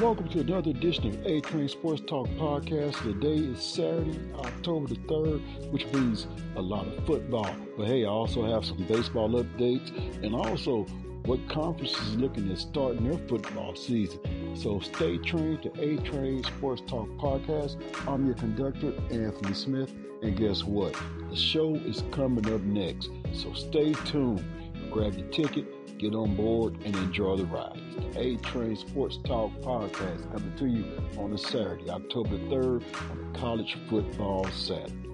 [0.00, 3.02] Welcome to another edition of A Train Sports Talk Podcast.
[3.02, 7.52] Today is Saturday, October the 3rd, which means a lot of football.
[7.76, 9.90] But hey, I also have some baseball updates
[10.22, 10.84] and also
[11.24, 14.20] what conference is looking at starting their football season.
[14.54, 17.76] So stay tuned to A Train Sports Talk Podcast.
[18.06, 19.92] I'm your conductor, Anthony Smith.
[20.22, 20.94] And guess what?
[21.28, 23.10] The show is coming up next.
[23.32, 24.44] So stay tuned.
[24.92, 25.66] Grab your ticket
[25.98, 27.80] get on board and enjoy the ride.
[27.96, 30.84] It's the A Train Sports Talk Podcast coming to you
[31.18, 35.07] on a Saturday, October 3rd, on College Football Saturday.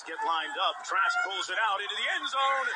[0.00, 0.76] Gamecocks get lined up.
[0.84, 2.68] Trask pulls it out into the end zone.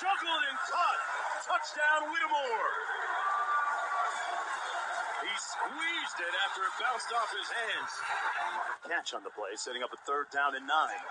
[0.00, 1.00] Juggled and caught.
[1.46, 2.70] Touchdown, Whittemore.
[5.22, 7.92] He squeezed it after it bounced off his hands.
[8.90, 11.02] Catch on the play, setting up a third down and nine.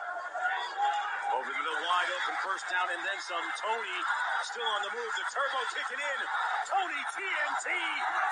[1.34, 3.45] Over to the wide open first down and then some.
[3.58, 4.00] Toney
[4.44, 5.11] still on the move.
[5.16, 6.20] The turbo kicking in.
[6.67, 7.67] Toney TNT.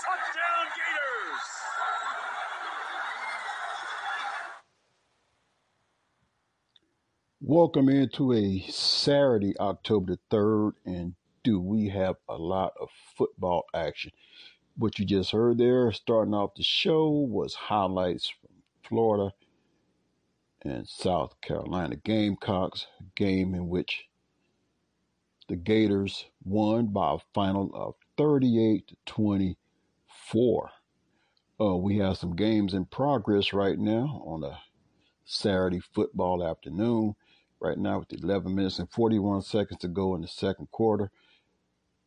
[0.03, 1.47] Touchdown Gators.
[7.43, 13.63] Welcome into a Saturday, October the 3rd, and do we have a lot of football
[13.73, 14.11] action?
[14.77, 18.51] What you just heard there, starting off the show, was highlights from
[18.87, 19.33] Florida
[20.61, 24.05] and South Carolina Gamecocks, game in which
[25.47, 30.69] the Gators won by a final of 38 to 24.
[31.59, 34.59] Uh, we have some games in progress right now on a
[35.25, 37.15] Saturday football afternoon.
[37.61, 41.11] Right now, with 11 minutes and 41 seconds to go in the second quarter,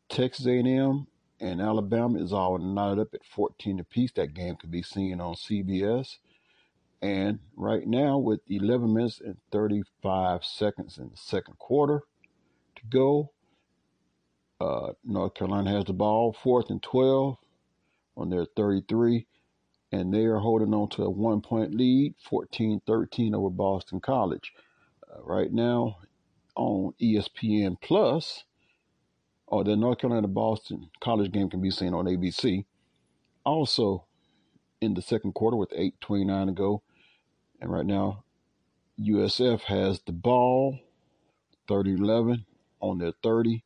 [0.09, 1.07] Texas A&M
[1.39, 4.11] and Alabama is all knotted up at 14 apiece.
[4.17, 6.17] That game can be seen on CBS.
[7.01, 12.03] And right now, with 11 minutes and 35 seconds in the second quarter
[12.75, 13.31] to go,
[14.61, 17.37] uh, North Carolina has the ball, fourth and 12
[18.17, 19.27] on their 33,
[19.93, 24.53] and they are holding on to a one point lead, 14 13 over Boston College.
[25.23, 25.99] Right now
[26.57, 28.45] on ESPN Plus,
[29.47, 32.65] or the North Carolina Boston College game can be seen on ABC.
[33.45, 34.05] Also,
[34.81, 36.83] in the second quarter with 8:29 to go,
[37.61, 38.25] and right now
[38.99, 40.79] USF has the ball,
[41.69, 42.45] 30-11
[42.81, 43.65] on their 30.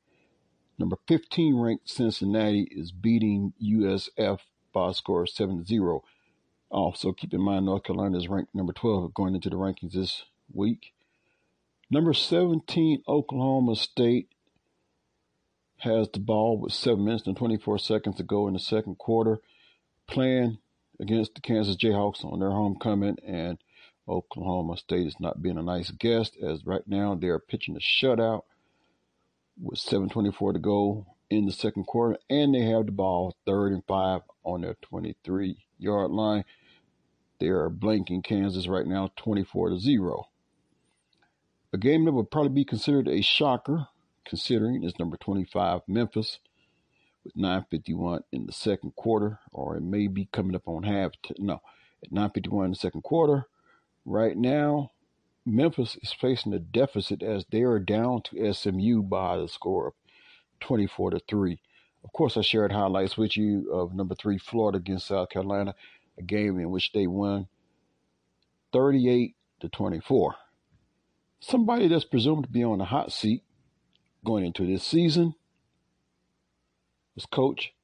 [0.79, 4.41] Number 15 ranked Cincinnati is beating USF
[4.73, 6.03] by a score of 7-0.
[6.71, 10.25] Also, keep in mind North Carolina is ranked number 12 going into the rankings this
[10.53, 10.93] week.
[11.91, 14.29] Number 17, Oklahoma State
[15.79, 19.39] has the ball with 7 minutes and 24 seconds to go in the second quarter,
[20.07, 20.59] playing
[21.01, 23.57] against the Kansas Jayhawks on their homecoming, and
[24.07, 27.79] Oklahoma State is not being a nice guest as right now they are pitching a
[27.79, 28.43] shutout
[29.59, 33.85] with 7.24 to go in the second quarter, and they have the ball third and
[33.87, 36.45] five on their 23 yard line.
[37.41, 40.27] They are blanking Kansas right now 24 to 0.
[41.71, 43.89] A game that would probably be considered a shocker,
[44.25, 46.39] considering is number 25 Memphis
[47.25, 51.13] with 9:51 in the second quarter, or it may be coming up on half.
[51.23, 51.61] T- no,
[52.03, 53.49] at 9:51 in the second quarter.
[54.07, 54.93] Right now,
[55.45, 59.95] Memphis is facing a deficit as they are down to SMU by the score of
[60.61, 61.61] 24 to three.
[62.03, 65.75] Of course, I shared highlights with you of number three Florida against South Carolina,
[66.17, 67.47] a game in which they won
[68.73, 70.35] 38 to 24
[71.41, 73.43] somebody that's presumed to be on the hot seat
[74.25, 75.35] going into this season
[77.15, 77.75] was Coach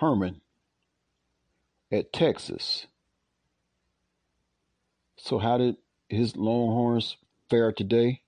[0.00, 0.40] Herman
[1.90, 2.86] at Texas.
[5.16, 5.76] So, how did
[6.08, 7.16] his Longhorns
[7.50, 8.22] fare today?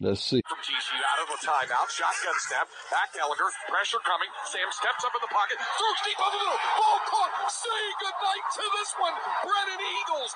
[0.00, 0.40] Let's see.
[0.46, 4.30] From TCU out of a timeout, shotgun snap, back Ehlinger, pressure coming.
[4.46, 7.32] Sam steps up in the pocket, throws deep over the middle, ball caught.
[7.50, 9.14] Say goodnight to this one.
[9.42, 10.32] Brennan Eagles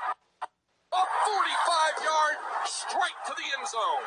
[0.93, 2.37] a 45 yard
[2.69, 4.05] strike to the end zone.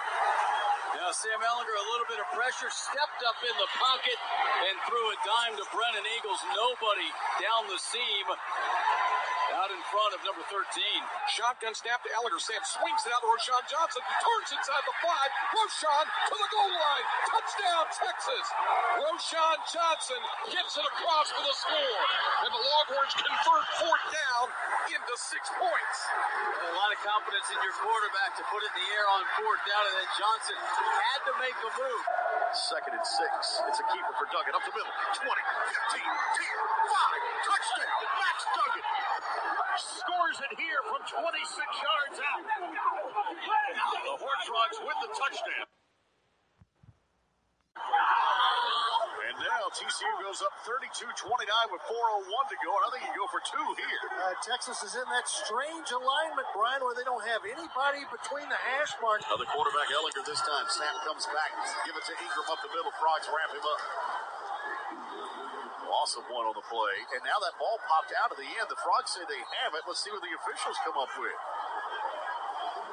[0.93, 4.17] Now Sam Ehlinger, a little bit of pressure, stepped up in the pocket
[4.69, 6.41] and threw a dime to Brennan Eagles.
[6.53, 7.09] Nobody
[7.41, 8.25] down the seam.
[9.55, 10.67] Out in front of number 13.
[11.31, 12.43] Shotgun snap to Ehlinger.
[12.43, 14.03] Sam swings it out to Roschon Johnson.
[14.19, 15.31] Turns inside the five.
[15.55, 17.05] Roschon to the goal line.
[17.31, 18.45] Touchdown, Texas.
[18.99, 20.21] Roschon Johnson
[20.51, 22.03] gets it across for the score.
[22.43, 24.45] And the Longhorns convert fourth down
[24.91, 25.97] into six points.
[26.67, 29.63] A lot of confidence in your quarterback to put it in the air on fourth
[29.63, 32.03] down, and then Johnson had to make a move.
[32.55, 33.59] Second and six.
[33.67, 34.55] It's a keeper for Duggan.
[34.55, 34.87] Up the middle.
[34.87, 36.07] 20, 15, 10,
[36.87, 37.51] 5.
[37.51, 38.85] Touchdown, Max Duggan.
[39.75, 42.41] Scores it here from 26 yards out.
[42.47, 45.67] The Horn Frogs with the touchdown.
[49.19, 51.27] And now TCU goes up 32-29
[51.67, 52.71] with 4.01 to go.
[52.79, 54.03] And I think you go for two here.
[54.07, 58.55] Uh, Texas is in that strange alignment, Brian, where they don't have anybody between the
[58.55, 59.27] hash marks.
[59.27, 60.63] Now the quarterback Ehlinger this time.
[60.71, 61.51] Snap comes back.
[61.83, 62.95] Give it to Ingram up the middle.
[62.95, 63.81] Frogs wrap him up.
[65.91, 66.95] Loss of one on the play.
[67.11, 68.71] And now that ball popped out of the end.
[68.71, 69.83] The Frogs say they have it.
[69.83, 71.35] Let's see what the officials come up with.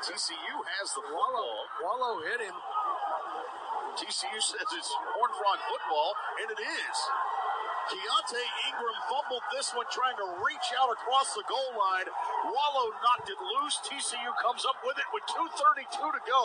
[0.03, 1.63] TCU has the football.
[1.79, 2.57] Wallow hit him.
[3.99, 6.97] TCU says it's Horn Frog football, and it is.
[7.93, 12.09] Keaontay Ingram fumbled this one trying to reach out across the goal line.
[12.47, 13.83] Wallow knocked it loose.
[13.85, 16.43] TCU comes up with it with 2.32 to go.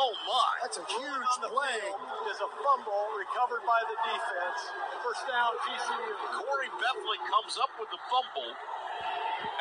[0.00, 0.50] Oh my.
[0.62, 1.82] That's a huge play.
[2.30, 4.60] Is a fumble recovered by the defense.
[5.04, 6.10] First down, TCU.
[6.40, 8.52] Corey Bethley comes up with the fumble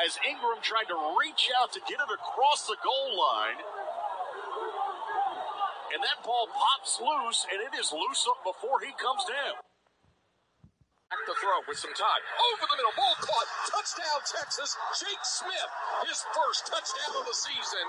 [0.03, 3.59] as Ingram tried to reach out to get it across the goal line.
[5.93, 9.61] And that ball pops loose, and it is loose up before he comes down.
[11.05, 12.21] Back to throw with some time.
[12.49, 13.47] Over the middle, ball caught.
[13.69, 14.73] Touchdown, Texas.
[14.97, 15.71] Jake Smith,
[16.09, 17.85] his first touchdown of the season,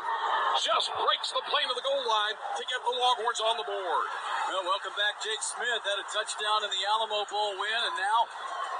[0.60, 4.06] just breaks the plane of the goal line to get the Longhorns on the board.
[4.52, 5.80] Well, welcome back, Jake Smith.
[5.80, 8.28] Had a touchdown in the Alamo Bowl win, and now,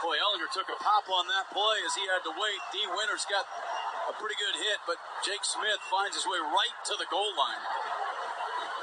[0.05, 2.61] boy, Ehlinger took a pop on that play as he had to wait.
[2.77, 2.85] D.
[2.93, 3.49] Winters got
[4.07, 7.65] a pretty good hit, but Jake Smith finds his way right to the goal line.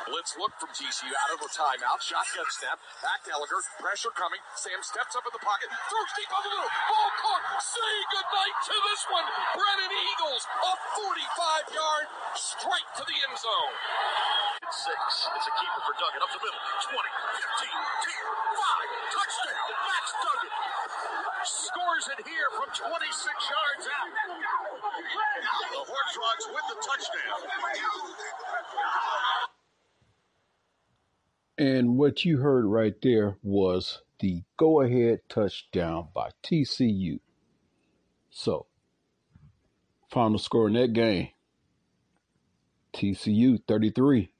[0.03, 1.99] Blitz look from TCU out of a timeout.
[2.03, 2.75] Shotgun snap.
[2.99, 3.63] Back to Ehlinger.
[3.79, 4.39] Pressure coming.
[4.59, 5.71] Sam steps up in the pocket.
[5.71, 6.71] Throws deep over the middle.
[6.91, 7.43] Ball caught.
[7.63, 9.27] Say goodnight to this one.
[9.55, 10.43] Brennan Eagles.
[10.43, 12.05] A 45 yard
[12.35, 13.73] straight to the end zone.
[14.67, 14.99] It's six.
[15.39, 16.19] It's a keeper for Duggan.
[16.19, 16.61] Up the middle.
[16.83, 16.99] 20,
[17.63, 18.27] 15, 10,
[18.59, 19.15] 5.
[19.15, 19.55] Touchdown.
[19.87, 20.51] Max Duggan.
[21.47, 24.09] Scores it here from 26 yards out.
[24.11, 27.39] The Horn Frogs with the touchdown.
[31.57, 37.19] And what you heard right there was the go ahead touchdown by TCU.
[38.31, 38.65] So,
[40.09, 41.29] final score in that game
[42.93, 44.31] TCU 33,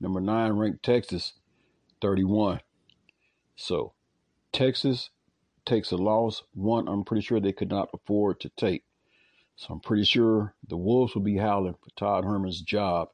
[0.00, 1.34] number 9 ranked Texas
[2.00, 2.60] 31.
[3.56, 3.92] So,
[4.50, 5.10] Texas
[5.66, 8.84] takes a loss, one I'm pretty sure they could not afford to take.
[9.56, 13.10] So, I'm pretty sure the Wolves will be howling for Todd Herman's job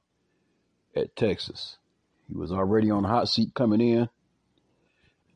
[0.94, 1.78] at Texas.
[2.30, 4.08] He was already on the hot seat coming in.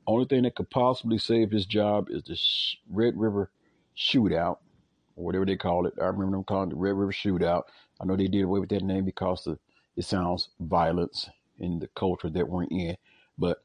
[0.07, 2.39] Only thing that could possibly save his job is the
[2.89, 3.51] Red River
[3.97, 4.59] Shootout,
[5.17, 5.95] or whatever they call it.
[6.01, 7.65] I remember them calling it the Red River Shootout.
[8.01, 9.59] I know they did away with that name because of,
[9.97, 12.97] it sounds violence in the culture that we're in.
[13.37, 13.65] But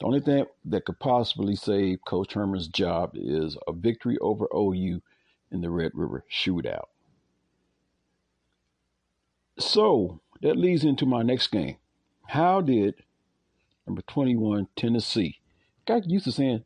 [0.00, 5.02] the only thing that could possibly save Coach Herman's job is a victory over OU
[5.50, 6.86] in the Red River Shootout.
[9.58, 11.76] So that leads into my next game.
[12.28, 12.94] How did
[13.86, 15.40] number 21 Tennessee,
[15.86, 16.62] got used to saying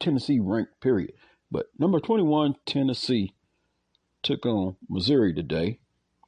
[0.00, 1.12] Tennessee ranked, period,
[1.52, 3.32] but number 21 Tennessee
[4.24, 5.78] took on Missouri today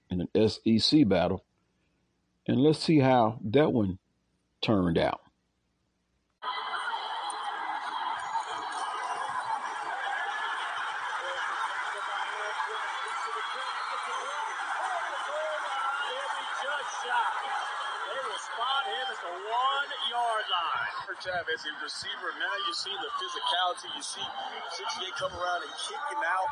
[0.08, 1.44] in an SEC battle.
[2.46, 3.98] And let's see how that one
[4.62, 5.20] turned out.
[21.18, 22.30] time as a receiver.
[22.38, 23.10] Now you see the
[23.48, 23.88] physicality.
[23.96, 24.20] You see
[24.76, 26.48] 68 come around and kick him out.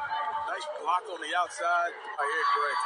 [0.48, 1.92] Nice block on the outside.
[1.92, 2.78] I hear Greg.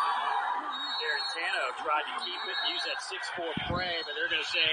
[1.01, 4.71] Guarantano tried to keep it and use that 6'4 frame, and they're going to say,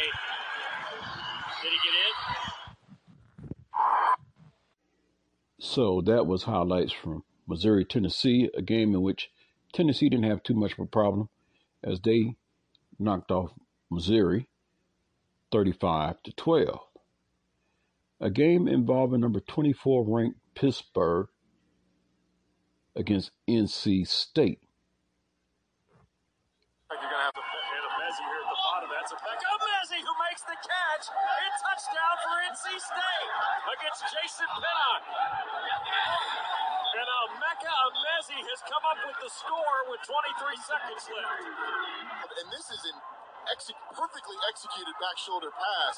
[1.62, 2.14] did he get in?
[5.60, 9.32] So that was highlights from Missouri, Tennessee, a game in which
[9.74, 11.30] Tennessee didn't have too much of a problem
[11.84, 12.36] as they
[13.00, 13.54] knocked off
[13.90, 14.48] Missouri
[15.52, 16.80] 35 to 12
[18.20, 21.28] a game involving number 24 ranked Pittsburgh
[22.96, 24.60] against NC State.
[26.90, 28.90] You're going to have here at the bottom.
[28.90, 29.20] That's a
[30.02, 31.06] who makes the catch.
[31.62, 33.30] Touchdown for NC State
[33.70, 34.50] against Jason
[36.98, 37.06] And
[38.50, 41.38] has come up with the score with 23 seconds left.
[42.42, 42.98] And this is in
[43.52, 45.96] ex- perfectly executed back shoulder pass.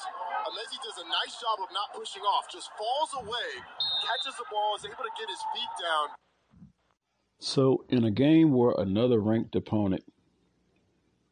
[0.48, 3.50] Emezie does a nice job of not pushing off, just falls away,
[4.06, 6.08] catches the ball, is able to get his feet down.
[7.38, 10.04] So, in a game where another ranked opponent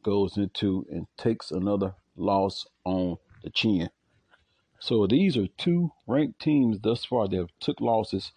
[0.02, 3.90] goes into and takes another loss on the chin.
[4.80, 8.32] So, these are two ranked teams thus far that have took losses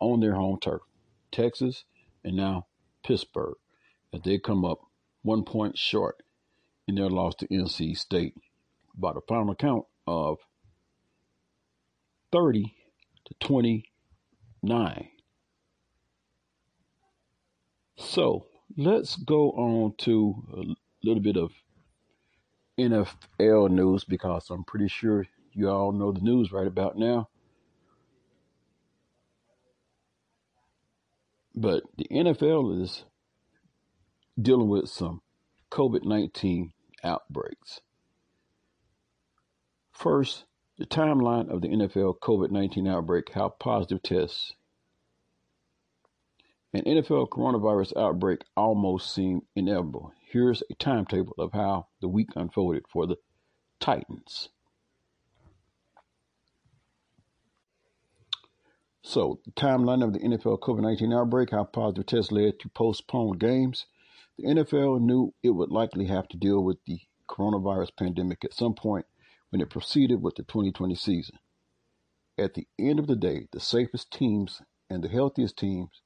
[0.00, 0.82] on their home turf
[1.30, 1.84] Texas
[2.24, 2.66] and now
[3.04, 3.56] Pittsburgh,
[4.12, 4.80] as they come up
[5.22, 6.22] one point short
[6.88, 8.34] in their loss to NC State
[8.94, 10.38] by the final count of
[12.32, 12.74] 30
[13.24, 15.08] to 29.
[17.96, 18.46] So
[18.76, 20.62] let's go on to a
[21.06, 21.52] little bit of
[22.78, 27.28] NFL news because I'm pretty sure you all know the news right about now.
[31.54, 33.04] But the NFL is
[34.40, 35.20] dealing with some
[35.72, 37.80] COVID 19 outbreaks.
[39.90, 40.44] First,
[40.76, 44.52] the timeline of the NFL COVID 19 outbreak, how positive tests.
[46.74, 50.12] An NFL coronavirus outbreak almost seemed inevitable.
[50.30, 53.16] Here's a timetable of how the week unfolded for the
[53.80, 54.50] Titans.
[59.02, 63.40] So, the timeline of the NFL COVID 19 outbreak, how positive tests led to postponed
[63.40, 63.86] games.
[64.38, 68.74] The NFL knew it would likely have to deal with the coronavirus pandemic at some
[68.74, 69.06] point
[69.50, 71.38] when it proceeded with the 2020 season.
[72.38, 76.00] At the end of the day, the safest teams and the healthiest teams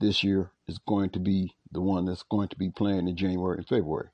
[0.00, 3.58] this year is going to be the one that's going to be playing in January
[3.58, 4.08] and February.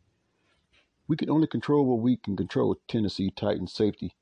[1.09, 4.15] We can only control what we can control, Tennessee Titans safety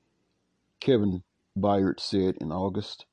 [0.84, 1.22] Kevin
[1.58, 3.06] Byard said in August.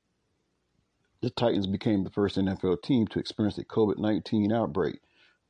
[1.22, 5.00] The Titans became the first NFL team to experience a COVID 19 outbreak.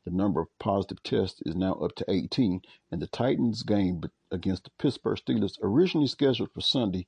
[0.04, 4.64] The number of positive tests is now up to 18, and the Titans game against
[4.64, 7.06] the Pittsburgh Steelers, originally scheduled for Sunday,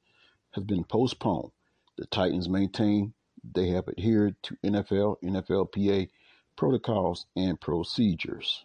[0.53, 1.51] has been postponed.
[1.97, 6.09] The Titans maintain they have adhered to NFL, NFLPA
[6.57, 8.65] protocols and procedures.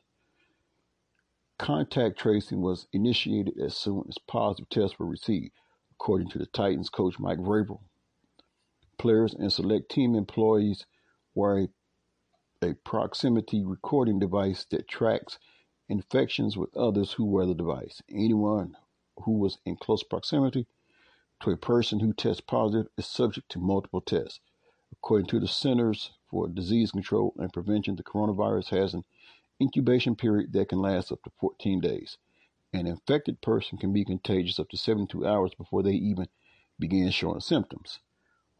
[1.57, 5.51] Contact tracing was initiated as soon as positive tests were received,
[5.91, 7.81] according to the Titans coach Mike Vrabel.
[8.97, 10.85] Players and select team employees
[11.33, 11.67] wear
[12.61, 15.39] a, proximity recording device that tracks
[15.87, 18.01] infections with others who wear the device.
[18.09, 18.75] Anyone
[19.23, 20.67] who was in close proximity
[21.39, 24.41] to a person who tests positive is subject to multiple tests.
[24.91, 29.05] According to the Centers for Disease Control and Prevention, the coronavirus has an
[29.61, 32.17] incubation period that can last up to 14 days.
[32.73, 36.27] An infected person can be contagious up to 72 hours before they even
[36.77, 37.99] begin showing symptoms.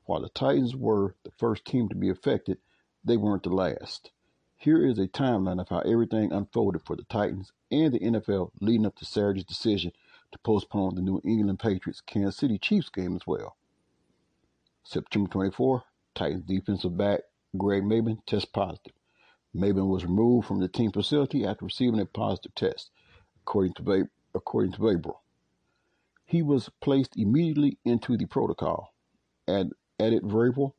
[0.05, 2.59] While the Titans were the first team to be affected,
[3.03, 4.11] they weren't the last.
[4.57, 8.85] Here is a timeline of how everything unfolded for the Titans and the NFL leading
[8.85, 9.91] up to Saturday's decision
[10.31, 13.55] to postpone the New England Patriots Kansas City Chiefs game as well.
[14.83, 17.21] September 24, Titans defensive back
[17.57, 18.93] Greg Mabin test positive.
[19.55, 22.91] Mabin was removed from the team facility after receiving a positive test,
[23.41, 25.17] according to according to Vrabel.
[26.25, 28.93] He was placed immediately into the protocol.
[29.47, 30.73] And added Vrabel.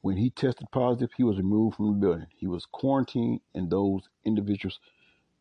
[0.00, 2.26] When he tested positive, he was removed from the building.
[2.36, 4.78] He was quarantined, and those individuals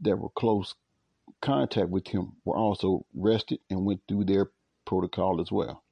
[0.01, 0.75] that were close
[1.41, 4.51] contact with him were also arrested and went through their
[4.85, 5.83] protocol as well.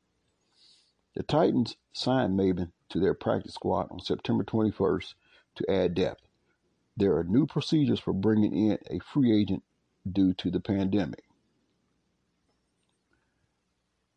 [1.15, 5.13] The Titans signed Mabin to their practice squad on September 21st
[5.55, 6.21] to add depth.
[6.97, 9.63] There are new procedures for bringing in a free agent
[10.11, 11.23] due to the pandemic.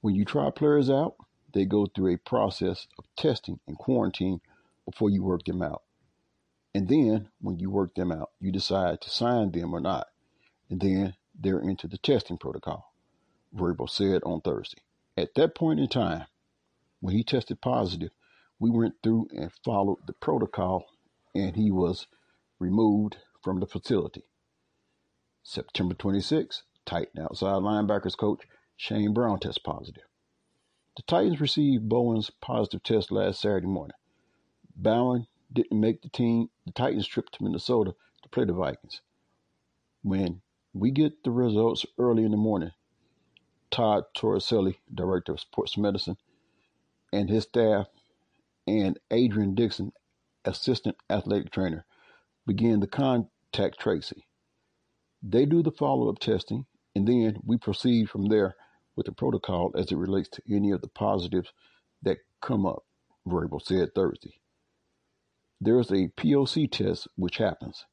[0.00, 1.17] When you try players out,
[1.57, 4.41] they go through a process of testing and quarantine
[4.85, 5.83] before you work them out.
[6.75, 10.09] And then, when you work them out, you decide to sign them or not.
[10.69, 12.93] And then they're into the testing protocol,
[13.55, 14.83] Vrabel said on Thursday.
[15.17, 16.27] At that point in time,
[17.01, 18.11] when he tested positive,
[18.59, 20.85] we went through and followed the protocol,
[21.35, 22.07] and he was
[22.59, 24.25] removed from the facility.
[25.43, 28.43] September 26, Titan outside linebackers coach
[28.77, 30.05] Shane Brown tests positive.
[30.97, 33.97] The Titans received Bowen's positive test last Saturday morning.
[34.75, 36.49] Bowen didn't make the team.
[36.65, 39.03] The Titans trip to Minnesota to play the Vikings.
[40.03, 40.41] When
[40.73, 42.73] we get the results early in the morning,
[43.71, 46.17] Todd Toriscelli, director of sports medicine,
[47.12, 47.88] and his staff,
[48.67, 49.93] and Adrian Dixon,
[50.47, 51.85] assistant athletic trainer,
[52.47, 54.23] begin the contact tracing.
[55.23, 58.57] They do the follow up testing, and then we proceed from there
[58.97, 61.53] with the protocol as it relates to any of the positives
[62.03, 62.85] that come up,
[63.26, 64.41] Vrabel said Thursday.
[65.61, 67.85] There's a POC test which happens.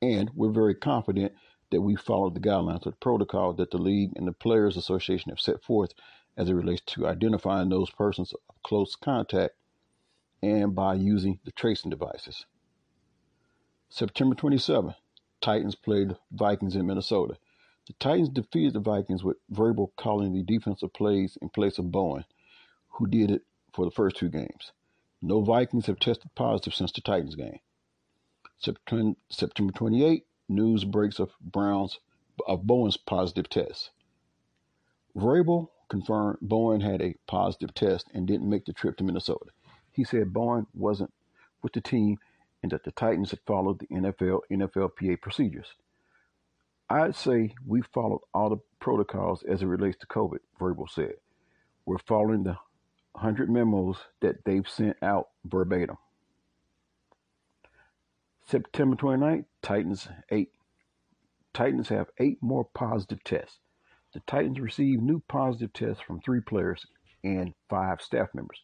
[0.00, 1.32] And we're very confident
[1.70, 5.30] that we followed the guidelines or the protocol that the league and the Players Association
[5.30, 5.92] have set forth
[6.36, 9.54] as it relates to identifying those persons of close contact
[10.42, 12.46] and by using the tracing devices.
[13.88, 14.96] September 27th,
[15.40, 17.36] Titans played Vikings in Minnesota.
[17.86, 22.24] The Titans defeated the Vikings with Vrabel calling the defensive plays in place of Bowen,
[22.90, 24.72] who did it for the first two games.
[25.20, 27.58] No Vikings have tested positive since the Titans game.
[28.58, 31.98] September, September 28, news breaks of Brown's
[32.46, 33.90] of Bowen's positive test.
[35.16, 39.50] Vrabel confirmed Bowen had a positive test and didn't make the trip to Minnesota.
[39.90, 41.12] He said Bowen wasn't
[41.62, 42.18] with the team
[42.62, 45.74] and that the Titans had followed the NFL NFLPA procedures.
[46.92, 51.14] I'd say we followed all the protocols as it relates to COVID, Vrabel said.
[51.86, 52.58] We're following the
[53.12, 55.96] 100 memos that they've sent out verbatim.
[58.46, 60.50] September 29th, Titans eight.
[61.54, 63.58] Titans have eight more positive tests.
[64.12, 66.84] The Titans received new positive tests from three players
[67.24, 68.60] and five staff members.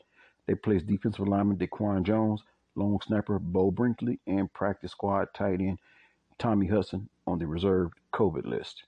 [0.47, 2.43] They placed defensive lineman DaQuan Jones,
[2.75, 5.79] long snapper Beau Brinkley, and practice squad tight end
[6.39, 8.85] Tommy Hudson on the reserved COVID list.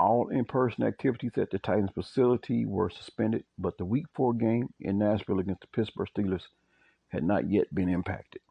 [0.00, 4.72] All in person activities at the Titans facility were suspended, but the Week 4 game
[4.80, 6.48] in Nashville against the Pittsburgh Steelers
[7.08, 8.42] had not yet been impacted.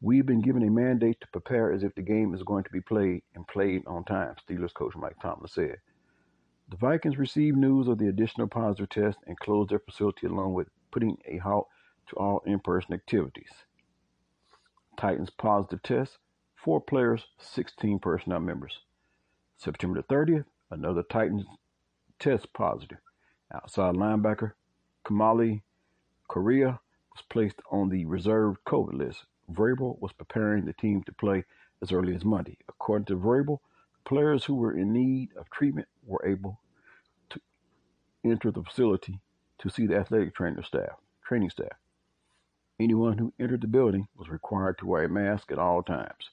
[0.00, 2.80] We've been given a mandate to prepare as if the game is going to be
[2.80, 5.78] played and played on time, Steelers coach Mike Tomlin said.
[6.68, 10.68] The Vikings received news of the additional positive test and closed their facility along with
[10.90, 11.68] putting a halt
[12.08, 13.50] to all in person activities.
[14.96, 16.18] Titans positive test
[16.64, 18.80] four players, 16 personnel members.
[19.58, 21.44] September the 30th, another Titans
[22.18, 22.98] test positive.
[23.52, 24.52] Outside linebacker
[25.04, 25.60] Kamalei
[26.26, 26.80] Correa
[27.12, 29.26] was placed on the reserved COVID list.
[29.52, 31.44] Vrabel was preparing the team to play
[31.82, 32.56] as early as Monday.
[32.66, 33.58] According to Vrabel,
[34.06, 36.60] players who were in need of treatment were able
[37.28, 37.40] to
[38.24, 39.20] enter the facility
[39.58, 41.76] to see the athletic trainer staff, training staff.
[42.80, 46.30] Anyone who entered the building was required to wear a mask at all times.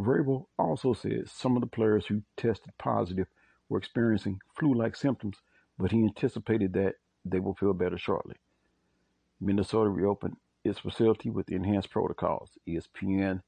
[0.00, 3.26] Vrabel also said some of the players who tested positive
[3.68, 5.38] were experiencing flu-like symptoms,
[5.78, 8.36] but he anticipated that they will feel better shortly.
[9.40, 12.50] Minnesota reopened its facility with enhanced protocols.
[12.68, 13.42] ESPN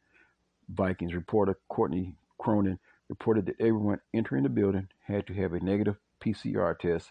[0.69, 5.97] Vikings reporter Courtney Cronin reported that everyone entering the building had to have a negative
[6.21, 7.11] PCR test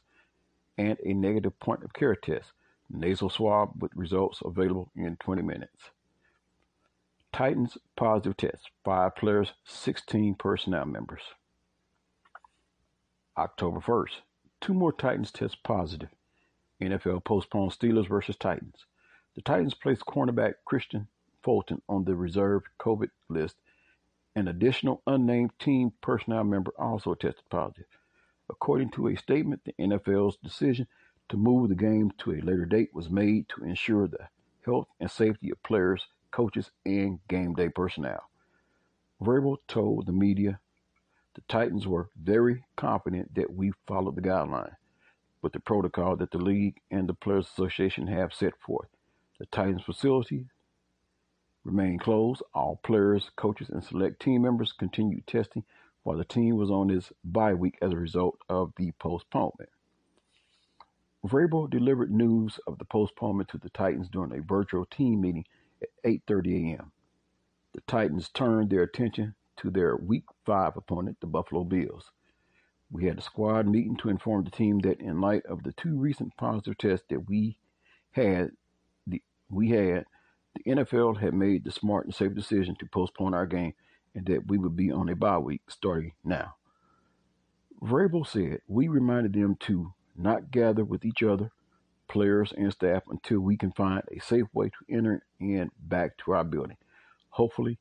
[0.78, 2.54] and a negative point of care test,
[2.90, 5.92] nasal swab with results available in 20 minutes.
[7.34, 11.22] Titans positive test, five players, 16 personnel members.
[13.38, 14.22] October 1st,
[14.60, 16.10] two more Titans test positive.
[16.82, 18.86] NFL postponed Steelers versus Titans.
[19.36, 21.08] The Titans placed cornerback Kristian
[21.42, 23.56] Fulton on the reserved COVID list.
[24.36, 27.86] An additional unnamed team personnel member also tested positive.
[28.50, 30.88] According to a statement, the NFL's decision
[31.30, 34.28] to move the game to a later date was made to ensure the
[34.66, 38.30] health and safety of players, coaches, and game day personnel.
[39.22, 40.60] Vrabel told the media
[41.36, 44.76] the Titans were very confident that we followed the guideline
[45.42, 48.90] with the protocol that the league and the Players Association have set forth.
[49.40, 50.48] The Titans facility
[51.64, 52.44] remained closed.
[52.54, 55.64] All players, coaches, and select team members continued testing
[56.04, 59.70] while the team was on its bye week as a result of the postponement.
[61.26, 65.46] Vrabel delivered news of the postponement to the Titans during a virtual team meeting
[65.82, 66.92] at 8:30 a.m.
[67.74, 72.12] The Titans turned their attention to their Week 5 opponent, the Buffalo Bills.
[72.92, 75.98] We had a squad meeting to inform the team that in light of the two
[75.98, 77.58] recent positive tests that we
[78.12, 78.52] had,
[79.08, 80.06] the, we had,
[80.56, 83.74] the NFL had made the smart and safe decision to postpone our game
[84.14, 86.56] and that we would be on a bye week starting now.
[87.82, 91.52] Vrabel said, we reminded them to not gather with each other,
[92.12, 96.34] players and staff, until we can find a safe way to enter and back to
[96.34, 96.78] our building.
[97.30, 97.80] Hopefully,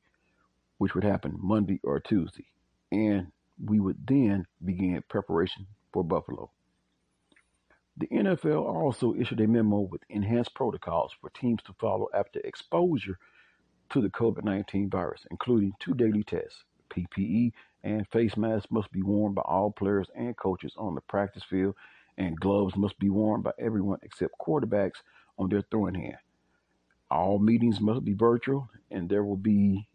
[0.78, 2.46] which would happen Monday or Tuesday.
[2.92, 6.50] And we would then begin preparation for Buffalo.
[7.96, 13.18] The NFL also issued a memo with enhanced protocols for teams to follow after exposure
[13.90, 16.64] to the COVID 19 virus, including two daily tests.
[16.88, 21.42] PPE and face masks must be worn by all players and coaches on the practice
[21.42, 21.74] field,
[22.20, 24.98] and gloves must be worn by everyone except quarterbacks
[25.38, 26.18] on their throwing hand.
[27.10, 29.88] All meetings must be virtual, and there will be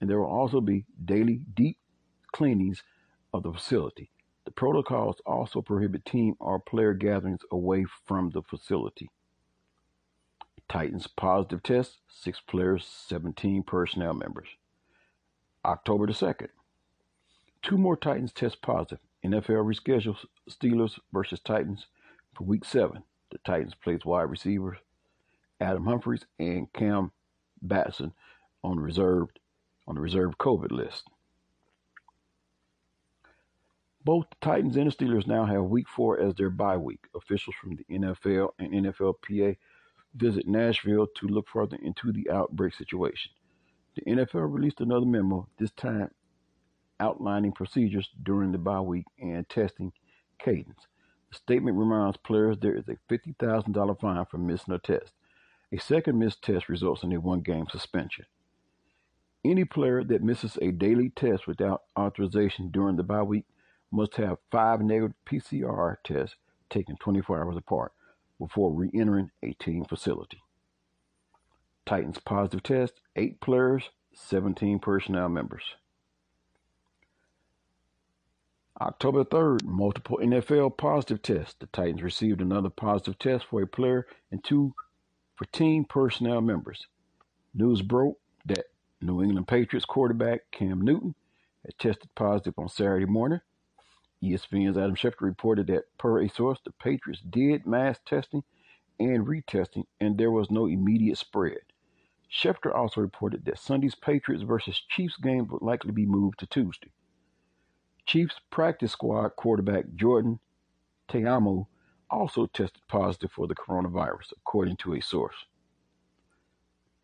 [0.00, 1.76] and there will also be daily deep
[2.32, 2.82] cleanings
[3.34, 4.10] of the facility.
[4.44, 9.10] The protocols also prohibit team or player gatherings away from the facility.
[10.68, 14.48] Titans positive test, six players, 17 personnel members.
[15.64, 16.48] October the 2nd,
[17.62, 19.00] two more Titans test positive.
[19.24, 21.86] NFL reschedules Steelers versus Titans
[22.34, 23.02] for week seven.
[23.30, 24.78] The Titans plays wide receivers
[25.60, 27.10] Adam Humphries and Cam
[27.62, 28.12] Batson
[28.62, 29.38] on the reserved
[29.86, 31.08] on the reserved COVID list.
[34.04, 37.00] Both the Titans and the Steelers now have week four as their bye week.
[37.14, 39.56] Officials from the NFL and NFLPA
[40.14, 43.32] visit Nashville to look further into the outbreak situation.
[43.96, 46.10] The NFL released another memo, this time
[47.00, 49.92] outlining procedures during the bye week and testing
[50.38, 50.86] cadence.
[51.30, 55.12] The statement reminds players there is a $50,000 fine for missing a test.
[55.72, 58.24] A second missed test results in a one game suspension.
[59.44, 63.44] Any player that misses a daily test without authorization during the bye week
[63.90, 66.36] must have five negative PCR tests
[66.70, 67.92] taken 24 hours apart
[68.38, 70.42] before re entering a team facility.
[71.86, 75.76] Titans positive test, eight players, 17 personnel members.
[78.80, 81.56] October 3rd, multiple NFL positive tests.
[81.58, 84.72] The Titans received another positive test for a player and two
[85.34, 86.86] for team personnel members.
[87.52, 88.66] News broke that
[89.00, 91.16] New England Patriots quarterback Cam Newton
[91.64, 93.40] had tested positive on Saturday morning.
[94.22, 98.44] ESPN's Adam Schefter reported that, per a source, the Patriots did mass testing
[99.00, 101.58] and retesting, and there was no immediate spread.
[102.30, 106.90] Schefter also reported that Sunday's Patriots versus Chiefs game would likely be moved to Tuesday.
[108.08, 110.40] Chiefs practice squad quarterback Jordan
[111.08, 111.66] Ta'amu
[112.08, 115.34] also tested positive for the coronavirus, according to a source.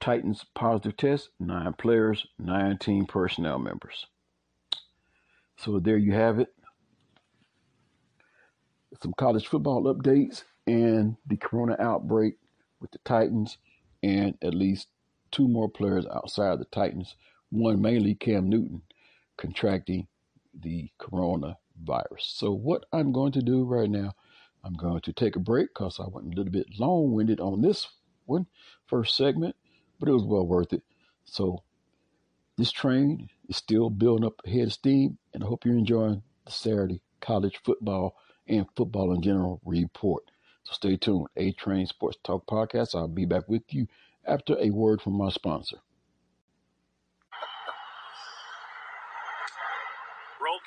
[0.00, 4.06] Titans positive test, nine players, 19 personnel members.
[5.58, 6.54] So there you have it.
[9.02, 12.36] Some college football updates and the corona outbreak
[12.80, 13.58] with the Titans
[14.02, 14.88] and at least
[15.30, 17.14] two more players outside the Titans,
[17.50, 18.80] one mainly Cam Newton,
[19.36, 20.06] contracting
[20.60, 22.20] the coronavirus.
[22.20, 24.14] So, what I'm going to do right now,
[24.62, 27.60] I'm going to take a break because I went a little bit long winded on
[27.60, 27.88] this
[28.26, 28.46] one,
[28.86, 29.56] first segment,
[29.98, 30.82] but it was well worth it.
[31.24, 31.62] So,
[32.56, 36.52] this train is still building up ahead of steam, and I hope you're enjoying the
[36.52, 40.24] Saturday college football and football in general report.
[40.64, 41.26] So, stay tuned.
[41.36, 42.94] A Train Sports Talk Podcast.
[42.94, 43.86] I'll be back with you
[44.26, 45.78] after a word from my sponsor.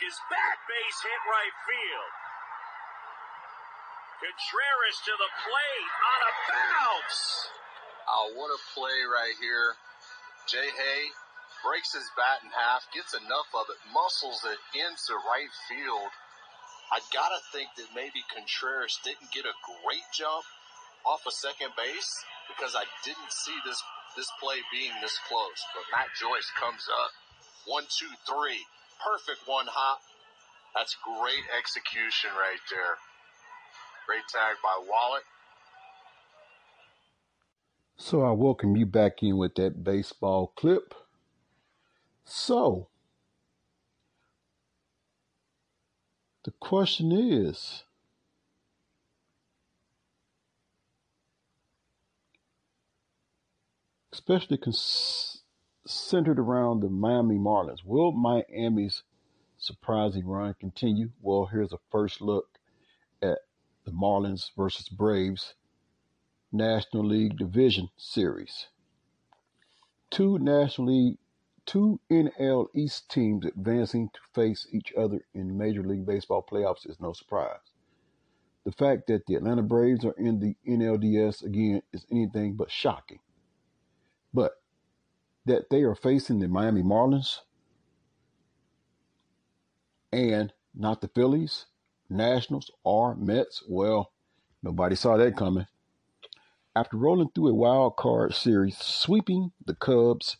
[0.07, 2.11] His bat, base hit right field.
[4.23, 7.19] Contreras to the plate on a bounce.
[8.07, 9.75] Oh, what a play right here.
[10.47, 11.11] J-Hey
[11.59, 16.11] breaks his bat in half, gets enough of it, muscles it into right field.
[16.87, 20.47] I gotta think that maybe Contreras didn't get a great jump
[21.03, 22.11] off of second base
[22.47, 23.83] because I didn't see this
[24.15, 25.59] this play being this close.
[25.75, 27.11] But Matt Joyce comes up,
[27.67, 28.63] one, two, three,
[29.03, 30.01] perfect one hop.
[30.75, 32.97] That's great execution right there.
[34.05, 35.23] Great tag by Wallach.
[37.97, 40.93] So I welcome you back in with that baseball clip.
[42.25, 42.87] So
[46.43, 47.83] the question is
[54.13, 55.36] especially cons-
[55.89, 57.83] centered around the Miami Marlins.
[57.85, 59.03] Will Miami's
[59.57, 61.11] surprising run continue?
[61.21, 62.59] Well, here's a first look
[63.21, 63.39] at
[63.85, 65.55] the Marlins versus Braves
[66.51, 68.67] National League Division Series.
[70.09, 71.17] Two National League,
[71.65, 76.99] two NL East teams advancing to face each other in Major League Baseball playoffs is
[76.99, 77.59] no surprise.
[78.63, 83.19] The fact that the Atlanta Braves are in the NLDS again is anything but shocking.
[84.33, 84.53] But
[85.47, 87.39] that they are facing the Miami Marlins
[90.11, 91.65] and not the Phillies,
[92.09, 94.11] Nationals, or Mets, well,
[94.61, 95.67] nobody saw that coming.
[96.75, 100.37] After rolling through a wild card series, sweeping the Cubs,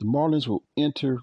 [0.00, 1.20] the Marlins will enter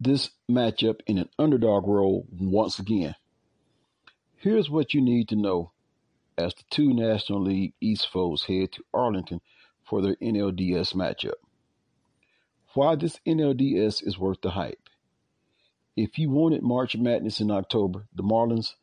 [0.00, 3.14] this matchup in an underdog role once again.
[4.36, 5.70] Here's what you need to know
[6.36, 9.40] as the two National League East foes head to Arlington
[9.84, 11.34] for their NLDS matchup.
[12.74, 14.88] Why this NLDS is worth the hype.
[15.94, 18.76] If you wanted March Madness in October, the Marlins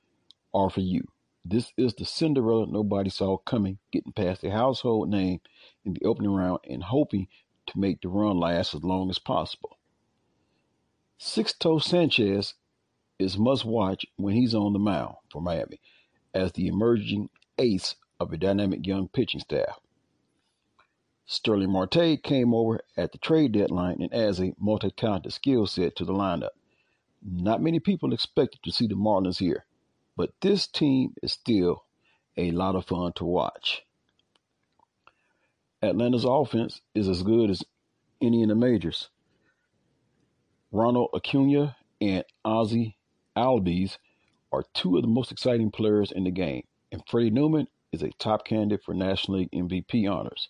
[0.53, 1.07] are for you.
[1.43, 5.41] This is the Cinderella nobody saw coming, getting past a household name
[5.83, 7.27] in the opening round and hoping
[7.65, 9.79] to make the run last as long as possible.
[11.19, 12.53] Sixto Sanchez
[13.17, 15.81] is must watch when he's on the mound for Miami
[16.35, 19.79] as the emerging ace of a dynamic young pitching staff.
[21.31, 25.95] Starling Marte came over at the trade deadline and adds a multi talented skill set
[25.95, 26.49] to the lineup.
[27.21, 29.67] Not many people expected to see the Marlins here,
[30.17, 31.83] but this team is still
[32.35, 33.83] a lot of fun to watch.
[35.83, 37.61] Atlanta's offense is as good as
[38.19, 39.09] any in the majors.
[40.71, 42.97] Ronald Acuna and Ozzie
[43.37, 43.99] Albies
[44.51, 48.09] are two of the most exciting players in the game, and Freddie Newman is a
[48.17, 50.49] top candidate for National League MVP honors.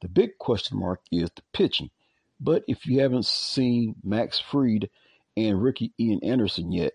[0.00, 1.90] The big question mark is the pitching,
[2.38, 4.90] but if you haven't seen Max Fried
[5.36, 6.92] and rookie Ian Anderson yet,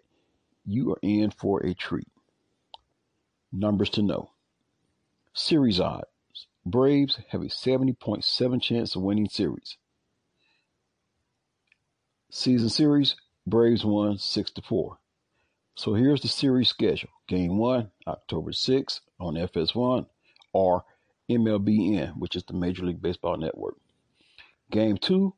[0.65, 2.07] you are in for a treat.
[3.51, 4.31] Numbers to know.
[5.33, 6.05] Series odds.
[6.65, 9.77] Braves have a 70.7 chance of winning series.
[12.29, 13.15] Season series,
[13.47, 14.97] Braves won 6 to 4.
[15.75, 17.09] So here's the series schedule.
[17.27, 20.05] Game 1, October 6th on FS1
[20.53, 20.85] or
[21.37, 23.75] MLBN, which is the Major League Baseball Network.
[24.69, 25.33] Game 2,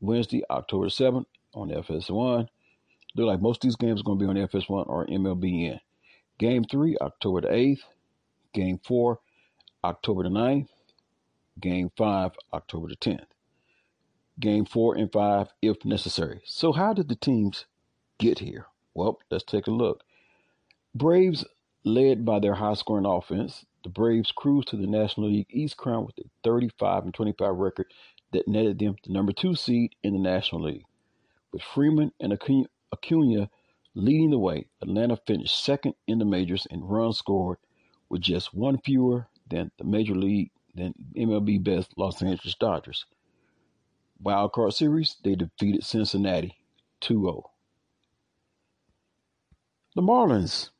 [0.00, 2.48] Wednesday, October 7th on FS1.
[3.16, 5.80] Look like most of these games are going to be on FS1 or MLBN.
[6.38, 7.82] Game 3, October the 8th.
[8.52, 9.18] Game 4,
[9.84, 10.68] October the 9th.
[11.60, 13.26] Game 5, October the 10th.
[14.40, 16.40] Game 4 and 5 if necessary.
[16.44, 17.66] So, how did the teams
[18.18, 18.66] get here?
[18.92, 20.02] Well, let's take a look.
[20.94, 21.44] Braves,
[21.84, 26.06] led by their high scoring offense, the Braves cruised to the National League East crown
[26.06, 27.86] with a 35 and 25 record
[28.32, 30.84] that netted them the number two seed in the National League.
[31.52, 33.50] With Freeman and Acuna
[33.94, 37.58] leading the way, Atlanta finished second in the majors in runs scored
[38.08, 43.04] with just one fewer than the major league than MLB best Los Angeles Dodgers.
[44.18, 46.56] Wild card series, they defeated Cincinnati
[47.02, 47.42] 2-0.
[49.94, 50.70] The Marlins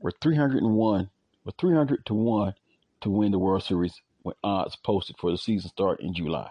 [0.00, 1.10] were 301
[1.44, 2.54] were 300 to 1
[3.02, 6.50] to win the World Series when odds posted for the season start in July.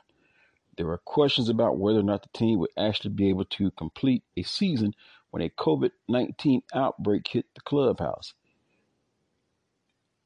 [0.77, 4.23] There were questions about whether or not the team would actually be able to complete
[4.37, 4.95] a season
[5.29, 8.33] when a COVID 19 outbreak hit the clubhouse.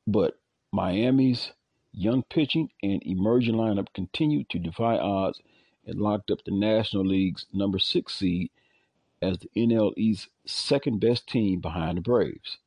[0.05, 0.39] But
[0.71, 1.51] Miami's
[1.91, 5.41] young pitching and emerging lineup continued to defy odds
[5.85, 8.49] and locked up the National League's number six seed
[9.21, 12.57] as the NLE's second best team behind the Braves.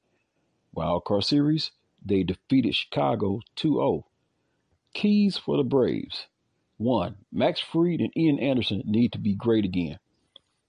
[0.73, 1.71] Wild card series,
[2.07, 4.07] they defeated Chicago 2 0.
[4.95, 6.27] Keys for the Braves.
[6.79, 7.17] 1.
[7.33, 9.99] Max Fried and Ian Anderson need to be great again.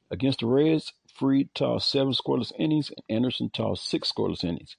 [0.10, 4.78] Against the Reds, Fried tossed seven scoreless innings and Anderson tossed six scoreless innings.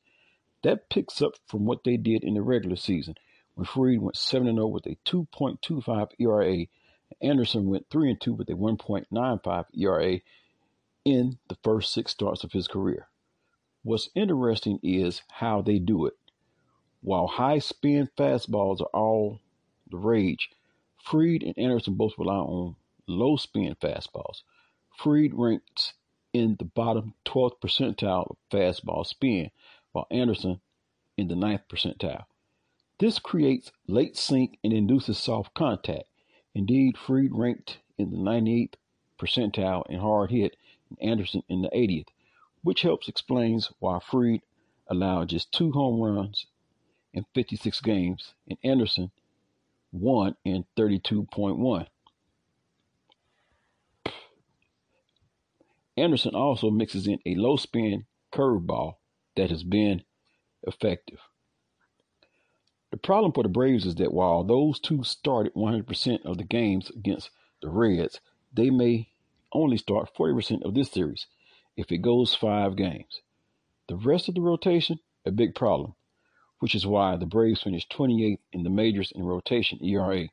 [0.62, 3.14] That picks up from what they did in the regular season
[3.54, 6.66] when Fried went 7 0 with a 2.25 ERA and
[7.20, 10.20] Anderson went 3 2 with a 1.95 ERA
[11.04, 13.08] in the first six starts of his career.
[13.82, 16.14] What's interesting is how they do it.
[17.00, 19.40] While high spin fastballs are all
[19.88, 20.50] the rage,
[21.00, 22.74] Fried and Anderson both rely on
[23.06, 24.42] low spin fastballs.
[24.96, 25.94] Fried ranks
[26.32, 29.52] in the bottom 12th percentile of fastball spin,
[29.92, 30.60] while Anderson
[31.16, 32.26] in the 9th percentile.
[32.98, 36.08] This creates late sink and induces soft contact.
[36.52, 38.74] Indeed, Fried ranked in the 98th
[39.18, 40.56] percentile in hard hit
[40.90, 42.08] and Anderson in the 80th,
[42.62, 44.42] which helps explains why Fried
[44.88, 46.46] allowed just two home runs
[47.12, 49.10] in 56 games and Anderson
[49.90, 51.86] one in 32.1.
[55.96, 58.94] Anderson also mixes in a low spin curveball
[59.36, 60.02] that has been
[60.62, 61.18] effective.
[62.90, 66.90] The problem for the Braves is that while those two started 100% of the games
[66.90, 68.20] against the Reds,
[68.52, 69.08] they may
[69.52, 71.26] only start 40% of this series
[71.76, 73.20] if it goes five games.
[73.88, 75.94] The rest of the rotation, a big problem
[76.60, 80.28] which is why the Braves finished 28th in the majors in rotation ERA.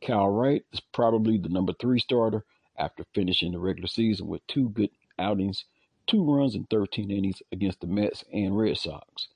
[0.00, 2.44] Kyle Wright is probably the number three starter
[2.78, 5.66] after finishing the regular season with two good outings,
[6.06, 9.28] two runs in 13 innings against the Mets and Red Sox.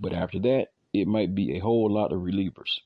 [0.00, 2.80] But after that, it might be a whole lot of relievers.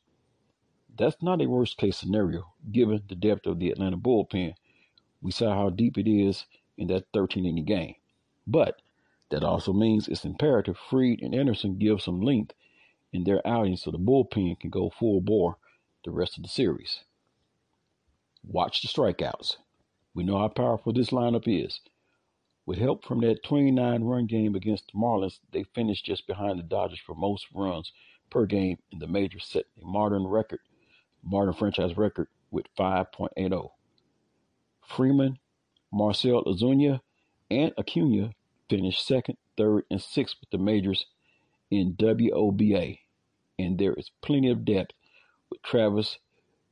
[0.94, 4.54] That's not a worst case scenario given the depth of the Atlanta bullpen.
[5.22, 6.44] We saw how deep it is
[6.76, 7.94] in that 13 inning game.
[8.46, 8.82] But
[9.30, 12.52] that also means it's imperative Fried and Anderson give some length
[13.12, 15.56] in their outings so the bullpen can go full bore
[16.04, 17.00] the rest of the series.
[18.44, 19.56] Watch the strikeouts.
[20.14, 21.80] We know how powerful this lineup is.
[22.64, 26.64] With help from that 29 run game against the Marlins, they finished just behind the
[26.64, 27.92] Dodgers for most runs
[28.30, 30.60] per game in the major, set a modern record,
[31.22, 33.70] modern franchise record with 5.80.
[34.86, 35.38] Freeman,
[35.92, 37.00] Marcell Ozuna,
[37.50, 38.32] and Acuna
[38.68, 41.06] finished second, third, and sixth with the majors
[41.70, 42.98] in WOBA,
[43.62, 44.92] and there is plenty of depth
[45.50, 46.18] with Travis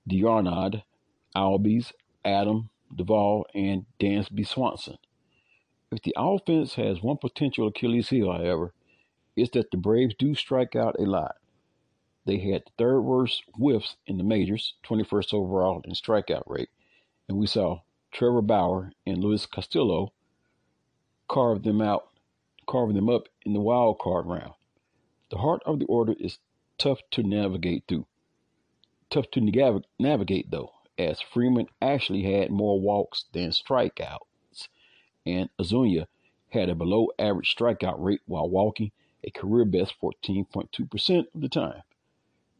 [0.07, 0.83] d'Arnaud,
[1.37, 1.92] Albies,
[2.24, 4.98] Adam Duvall, and Dansby Swanson.
[5.92, 8.72] If the offense has one potential Achilles heel, however,
[9.37, 11.37] it's that the Braves do strike out a lot.
[12.26, 16.68] They had the third worst whiffs in the majors, 21st overall in strikeout rate,
[17.29, 17.81] and we saw
[18.12, 20.12] Trevor Bauer and Luis Castillo
[21.29, 22.09] carve them out,
[22.66, 24.53] carving them up in the wild card round.
[25.31, 26.38] The heart of the order is
[26.81, 28.07] tough to navigate through.
[29.11, 34.69] Tough to navigate though, as Freeman actually had more walks than strikeouts,
[35.27, 36.07] and Ozuna
[36.49, 41.83] had a below average strikeout rate while walking a career best 14.2% of the time.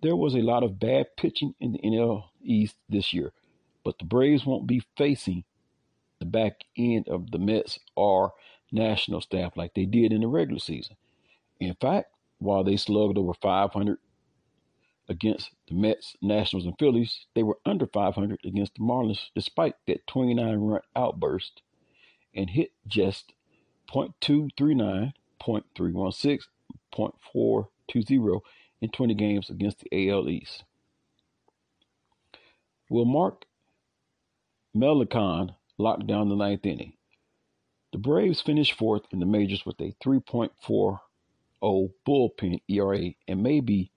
[0.03, 3.33] There was a lot of bad pitching in the NL East this year,
[3.85, 5.45] but the Braves won't be facing
[6.19, 8.35] the back end of the Mets or
[8.71, 10.97] national staff like they did in the regular season.
[11.59, 13.99] In fact, while they slugged over 500
[15.11, 20.07] against the Mets, Nationals, and Phillies, they were under 500 against the Marlins despite that
[20.07, 21.61] 29 run outburst
[22.35, 23.33] and hit just
[23.93, 26.41] .239, .316,
[26.95, 28.41] .420
[28.81, 30.63] in 20 games against the AL East.
[32.89, 33.45] Will Mark
[34.77, 36.93] Melancon lock down the ninth inning?
[37.93, 41.01] The Braves finished fourth in the majors with a 3.40
[42.07, 43.91] bullpen ERA, and maybe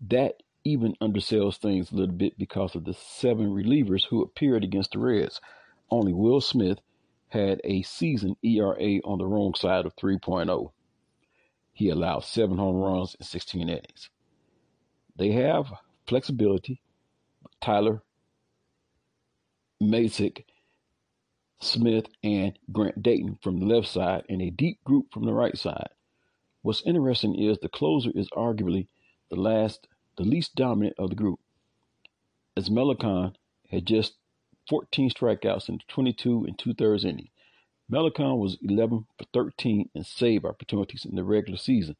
[0.00, 4.92] that even undersells things a little bit because of the seven relievers who appeared against
[4.92, 5.40] the Reds.
[5.90, 6.78] Only Will Smith
[7.28, 10.72] had a season ERA on the wrong side of 3.0.
[11.72, 14.10] He allowed seven home runs in 16 innings.
[15.16, 15.66] They have
[16.06, 16.80] flexibility.
[17.60, 18.02] Tyler
[19.82, 20.44] Matzek,
[21.60, 25.56] Smith, and Grant Dayton from the left side, and a deep group from the right
[25.56, 25.90] side.
[26.62, 28.88] What's interesting is the closer is arguably
[29.30, 29.86] the last,
[30.16, 31.40] the least dominant of the group,
[32.56, 33.34] as Melancon
[33.70, 34.14] had just
[34.68, 37.30] 14 strikeouts in 22 and two thirds innings.
[37.90, 41.96] Melancon was 11 for 13 in save opportunities in the regular season,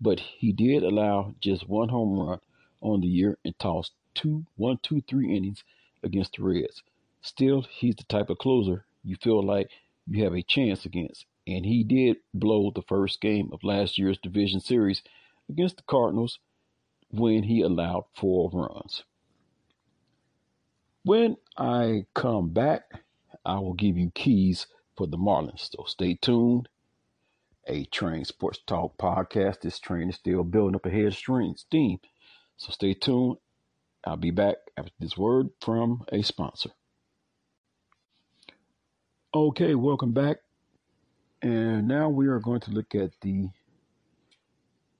[0.00, 2.40] but he did allow just one home run
[2.80, 5.62] on the year and tossed two, one, two, three innings
[6.02, 6.82] against the Reds.
[7.22, 9.70] Still, he's the type of closer you feel like
[10.08, 14.18] you have a chance against, and he did blow the first game of last year's
[14.18, 15.02] division series
[15.48, 16.38] against the Cardinals
[17.10, 19.04] when he allowed four runs.
[21.04, 23.02] When I come back,
[23.44, 24.66] I will give you keys
[24.96, 25.70] for the Marlins.
[25.70, 26.68] So stay tuned.
[27.66, 29.60] A Train Sports Talk podcast.
[29.60, 31.98] This train is still building up ahead of steam.
[32.56, 33.36] So stay tuned.
[34.04, 36.70] I'll be back after this word from a sponsor.
[39.34, 40.38] Okay, welcome back.
[41.42, 43.48] And now we are going to look at the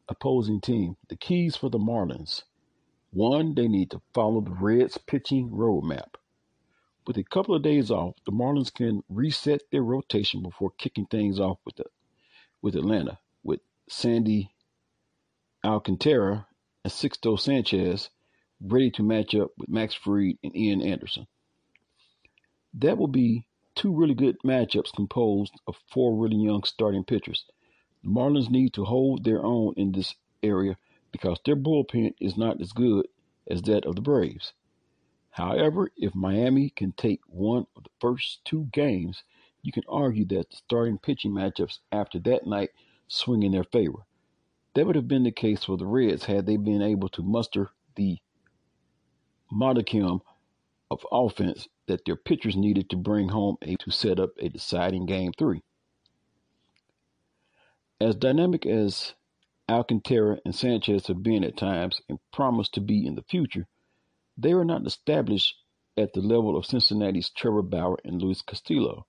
[0.09, 0.97] opposing team.
[1.09, 2.43] The keys for the Marlins.
[3.11, 6.15] One, they need to follow the Reds pitching roadmap.
[7.07, 11.41] With a couple of days off, the Marlins can reset their rotation before kicking things
[11.41, 11.85] off with the,
[12.61, 14.55] with Atlanta, with Sandy
[15.65, 16.47] Alcantara
[16.85, 18.11] and Sixto Sanchez
[18.61, 21.27] ready to match up with Max Fried and Ian Anderson.
[22.75, 27.45] That will be two really good matchups composed of four really young starting pitchers.
[28.03, 30.77] The Marlins need to hold their own in this area
[31.11, 33.09] because their bullpen is not as good
[33.51, 34.53] as that of the Braves.
[35.31, 39.23] However, if Miami can take one of the first two games,
[39.63, 42.71] you can argue that the starting pitching matchups after that night
[43.09, 44.07] swing in their favor.
[44.75, 47.71] That would have been the case for the Reds had they been able to muster
[47.97, 48.19] the
[49.51, 50.21] modicum
[50.91, 55.07] of offense that their pitchers needed to bring home a, to set up a deciding
[55.07, 55.63] game three.
[58.01, 59.15] As dynamic as
[59.69, 63.67] Alcantara and Sanchez have been at times and promise to be in the future,
[64.37, 65.57] they are not established
[65.97, 69.05] at the level of Cincinnati's Trevor Bauer and Luis Castillo.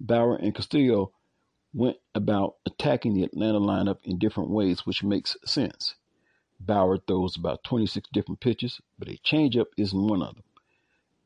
[0.00, 1.12] Bauer and Castillo
[1.74, 5.94] went about attacking the Atlanta lineup in different ways, which makes sense.
[6.58, 10.44] Bauer throws about 26 different pitches, but a changeup isn't one of them,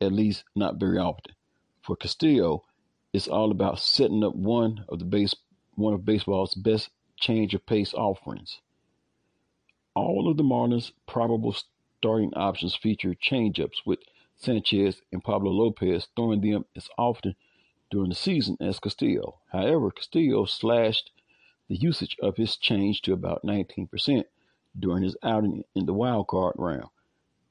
[0.00, 1.37] at least not very often.
[1.82, 2.64] For Castillo,
[3.12, 5.36] it's all about setting up one of the base
[5.75, 8.61] one of baseball's best change of pace offerings.
[9.95, 11.55] All of the Marlins' probable
[11.99, 14.01] starting options feature changeups, with
[14.37, 17.37] Sanchez and Pablo Lopez throwing them as often
[17.91, 19.39] during the season as Castillo.
[19.53, 21.11] However, Castillo slashed
[21.68, 24.25] the usage of his change to about 19%
[24.79, 26.89] during his outing in the wild card round,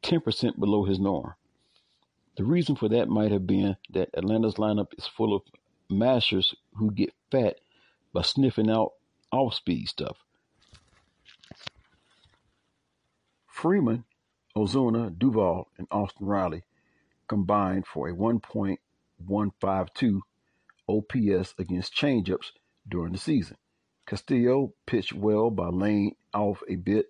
[0.04, 1.36] 10% below his norm.
[2.36, 5.44] The reason for that might have been that Atlanta's lineup is full of
[5.90, 7.60] mashers who get fat
[8.14, 8.94] by sniffing out
[9.32, 10.18] off speed stuff.
[13.48, 14.06] Freeman,
[14.56, 16.64] Ozuna, Duvall, and Austin Riley
[17.28, 20.22] combined for a 1.152
[20.90, 22.52] OPS against changeups
[22.88, 23.58] during the season.
[24.06, 27.08] Castillo pitched well by laying off a bit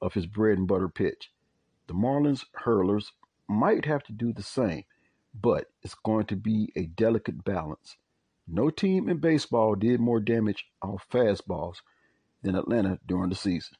[0.00, 1.32] of his bread and butter pitch.
[1.88, 3.12] The Marlins hurlers
[3.48, 4.84] might have to do the same,
[5.34, 7.96] but it's going to be a delicate balance.
[8.48, 11.78] No team in baseball did more damage off fastballs
[12.42, 13.76] than Atlanta during the season.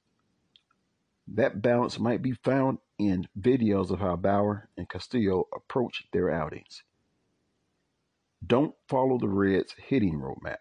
[1.29, 6.83] That balance might be found in videos of how Bauer and Castillo approach their outings.
[8.45, 10.59] Don't follow the Reds' hitting roadmap.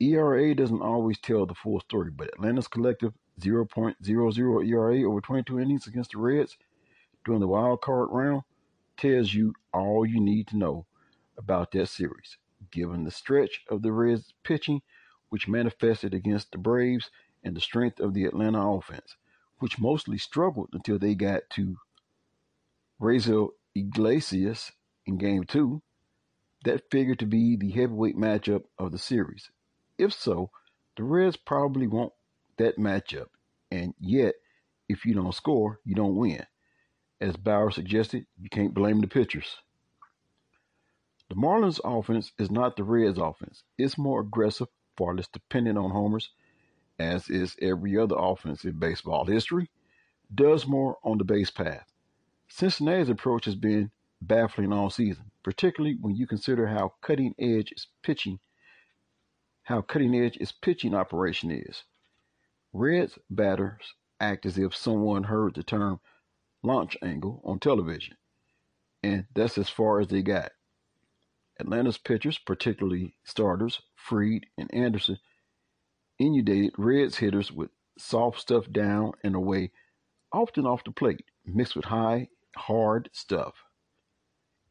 [0.00, 5.86] ERA doesn't always tell the full story, but Atlanta's collective 0.00 ERA over 22 innings
[5.86, 6.56] against the Reds
[7.24, 8.42] during the wild card round
[8.96, 10.86] tells you all you need to know
[11.36, 12.36] about that series.
[12.70, 14.82] Given the stretch of the Reds' pitching,
[15.28, 17.10] which manifested against the Braves,
[17.42, 19.16] and the strength of the Atlanta offense,
[19.58, 21.76] which mostly struggled until they got to
[23.00, 24.72] Raisel Iglesias
[25.06, 25.82] in game two,
[26.64, 29.50] that figured to be the heavyweight matchup of the series.
[29.98, 30.50] If so,
[30.96, 32.12] the Reds probably want
[32.56, 33.26] that matchup,
[33.70, 34.34] and yet,
[34.88, 36.46] if you don't score, you don't win.
[37.20, 39.56] As Bauer suggested, you can't blame the pitchers.
[41.28, 43.64] The Marlins offense is not the Reds offense.
[43.78, 46.30] It's more aggressive, far less dependent on homers,
[46.98, 49.70] as is every other offense in baseball history,
[50.34, 51.86] does more on the base path.
[52.48, 57.88] Cincinnati's approach has been baffling all season, particularly when you consider how cutting edge is
[58.02, 58.38] pitching
[59.64, 61.84] how cutting edge its pitching operation is.
[62.72, 66.00] Reds batters act as if someone heard the term
[66.62, 68.16] launch angle on television,
[69.02, 70.52] and that's as far as they got.
[71.58, 75.18] Atlanta's pitchers, particularly starters Fried and Anderson,
[76.18, 79.70] inundated Reds hitters with soft stuff down and away,
[80.32, 83.54] often off the plate, mixed with high, hard stuff.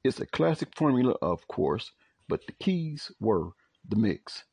[0.04, 1.92] It's a classic formula, of course,
[2.28, 3.52] but the keys were
[3.88, 4.44] the mix.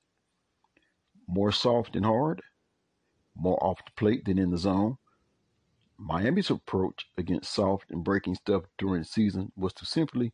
[1.27, 2.43] More soft and hard,
[3.35, 4.99] more off the plate than in the zone.
[5.99, 10.33] Miami's approach against soft and breaking stuff during the season was to simply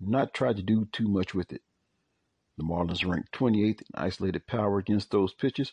[0.00, 1.62] not try to do too much with it.
[2.56, 5.72] The Marlins ranked 28th in isolated power against those pitches,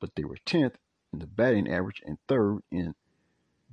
[0.00, 0.74] but they were 10th
[1.12, 2.94] in the batting average and third in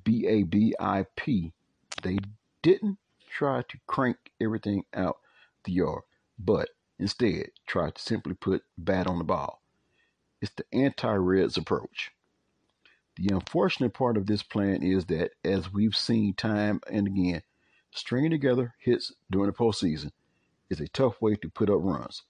[0.04, 1.52] BABIP.
[2.02, 2.18] They
[2.62, 2.98] didn't
[3.30, 5.18] try to crank everything out
[5.64, 6.04] the yard,
[6.39, 9.62] but instead tried to simply put bat on the ball.
[10.41, 12.12] It's the anti Reds approach.
[13.16, 17.41] The unfortunate part of this plan is that, as we've seen time and again,
[17.98, 20.12] stringing together hits during the postseason
[20.70, 22.24] is a tough way to put up runs.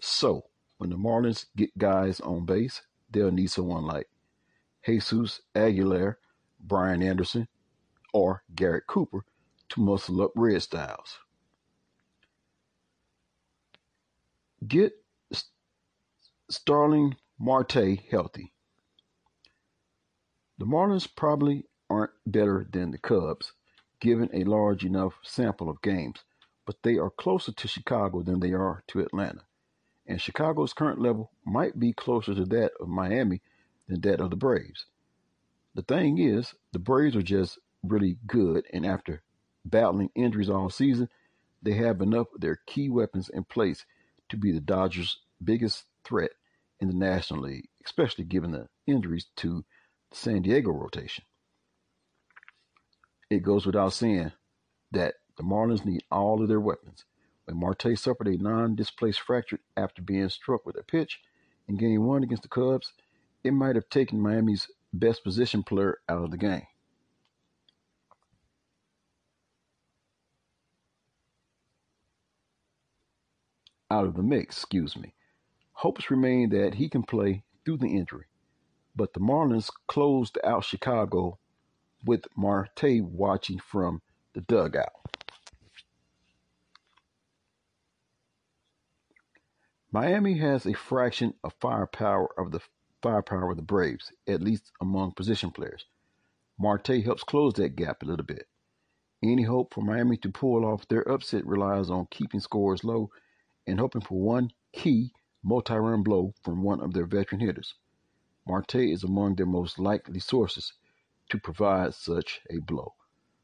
[0.00, 0.46] So,
[0.78, 4.08] when the Marlins get guys on base, they'll need someone like
[4.84, 6.18] Jesus Aguilar,
[6.60, 7.48] Brian Anderson,
[8.12, 9.24] or Garrett Cooper
[9.70, 11.18] to muscle up Red Styles.
[14.66, 14.92] Get
[16.50, 18.52] Starling Marte healthy.
[20.58, 23.52] The Marlins probably aren't better than the Cubs,
[24.02, 26.24] given a large enough sample of games,
[26.66, 29.42] but they are closer to Chicago than they are to Atlanta.
[30.06, 33.42] And Chicago's current level might be closer to that of Miami
[33.86, 34.86] than that of the Braves.
[35.76, 39.22] The thing is, the Braves are just really good, and after
[39.64, 41.08] battling injuries all season,
[41.62, 43.86] they have enough of their key weapons in place
[44.30, 46.32] to be the Dodgers' biggest threat
[46.80, 49.64] in the National League, especially given the injuries to
[50.10, 51.24] the San Diego rotation.
[53.32, 54.32] It goes without saying
[54.90, 57.06] that the Marlins need all of their weapons.
[57.46, 61.18] When Marte suffered a non-displaced fracture after being struck with a pitch
[61.66, 62.92] in Game 1 against the Cubs,
[63.42, 66.66] it might have taken Miami's best position player out of the game.
[73.90, 75.14] Out of the mix, excuse me.
[75.72, 78.26] Hopes remain that he can play through the injury,
[78.94, 81.38] but the Marlins closed out Chicago
[82.04, 84.02] with Marte watching from
[84.34, 84.92] the dugout.
[89.90, 92.60] Miami has a fraction of firepower of the
[93.02, 95.84] firepower of the Braves, at least among position players.
[96.58, 98.48] Marte helps close that gap a little bit.
[99.22, 103.10] Any hope for Miami to pull off their upset relies on keeping scores low
[103.66, 107.74] and hoping for one key multi run blow from one of their veteran hitters.
[108.46, 110.72] Marte is among their most likely sources
[111.32, 112.92] to provide such a blow.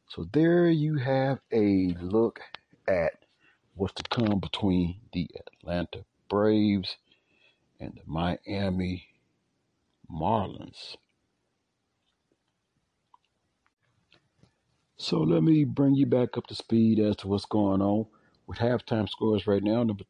[0.08, 2.40] So there you have a look
[2.86, 3.24] at
[3.74, 6.98] what's to come between the Atlanta Braves
[7.80, 9.08] and the Miami
[10.10, 10.96] Marlins.
[14.98, 18.04] So let me bring you back up to speed as to what's going on
[18.46, 19.82] with halftime scores right now.
[19.82, 20.04] Number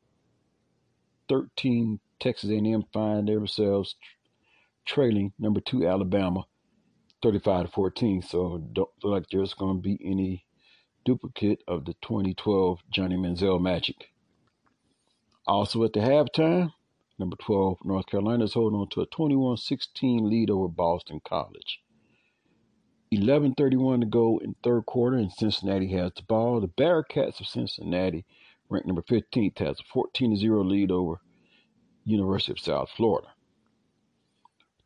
[1.29, 3.95] 13, Texas A&M find themselves
[4.85, 6.45] trailing number two Alabama,
[7.23, 8.23] 35 to 14.
[8.23, 10.45] So don't look like there's going to be any
[11.05, 14.11] duplicate of the 2012 Johnny Manziel Magic.
[15.47, 16.73] Also at the halftime,
[17.19, 21.81] number 12 North Carolina is holding on to a 21-16 lead over Boston College.
[23.11, 26.61] 11:31 to go in third quarter, and Cincinnati has the ball.
[26.61, 28.27] The Bearcats of Cincinnati,
[28.69, 31.23] ranked number 15th, has a 14-0 lead over
[32.05, 33.29] University of South Florida.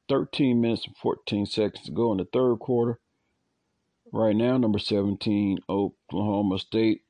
[0.09, 2.99] 13 minutes and 14 seconds to go in the third quarter.
[4.13, 7.03] Right now, number 17, Oklahoma State,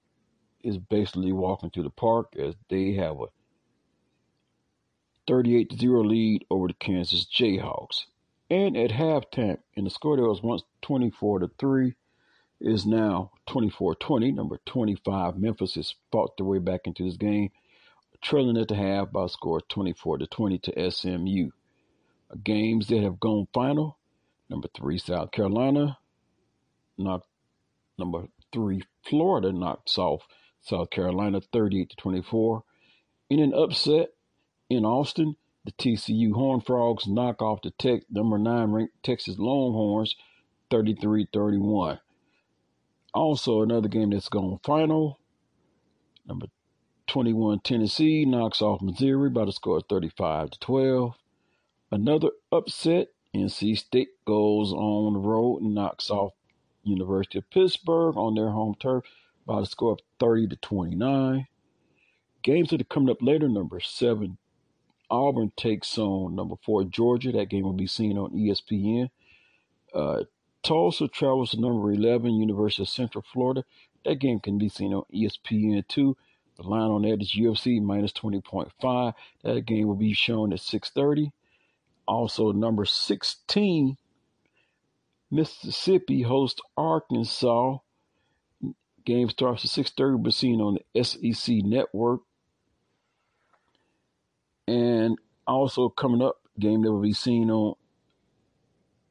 [0.62, 3.26] is basically walking through the park as they have a
[5.26, 8.05] 38 0 lead over the Kansas Jayhawks.
[8.51, 11.95] And at halftime, in the score that was once 24 to 3
[12.61, 14.32] is now 24 20.
[14.32, 17.51] Number 25, Memphis has fought their way back into this game,
[18.20, 21.51] trailing at the half by a score of 24 to 20 to SMU.
[22.43, 23.99] Games that have gone final
[24.49, 25.99] number three, South Carolina
[26.99, 27.26] knocked
[27.99, 30.22] number three, Florida knocks off
[30.61, 32.62] South Carolina 38 to 24.
[33.30, 34.11] In an upset
[34.68, 40.16] in Austin, the TCU Horned Frogs knock off the tech, number nine ranked Texas Longhorns
[40.70, 42.01] 33 31.
[43.14, 45.18] Also, another game that's gone final.
[46.26, 46.47] Number
[47.09, 51.14] 21 Tennessee knocks off Missouri by the score of 35 to 12.
[51.93, 53.09] Another upset.
[53.34, 56.32] NC State goes on the road and knocks off
[56.84, 59.05] University of Pittsburgh on their home turf
[59.47, 61.47] by the score of 30 to 29.
[62.43, 64.38] Games that are coming up later, number seven
[65.11, 67.30] Auburn takes on number four Georgia.
[67.30, 69.11] That game will be seen on ESPN.
[69.95, 70.24] Uh,
[70.62, 73.64] Tulsa travels to number 11 University of Central Florida.
[74.07, 76.16] That game can be seen on ESPN too.
[76.57, 79.14] The line on that is UFC minus 20.5.
[79.45, 81.32] That game will be shown at 6:30.
[82.07, 83.97] Also, number 16
[85.31, 87.79] Mississippi hosts Arkansas.
[89.05, 90.23] Game starts at 6:30.
[90.23, 92.21] We're seen on the SEC network.
[94.69, 97.75] And also coming up, game that will be seen on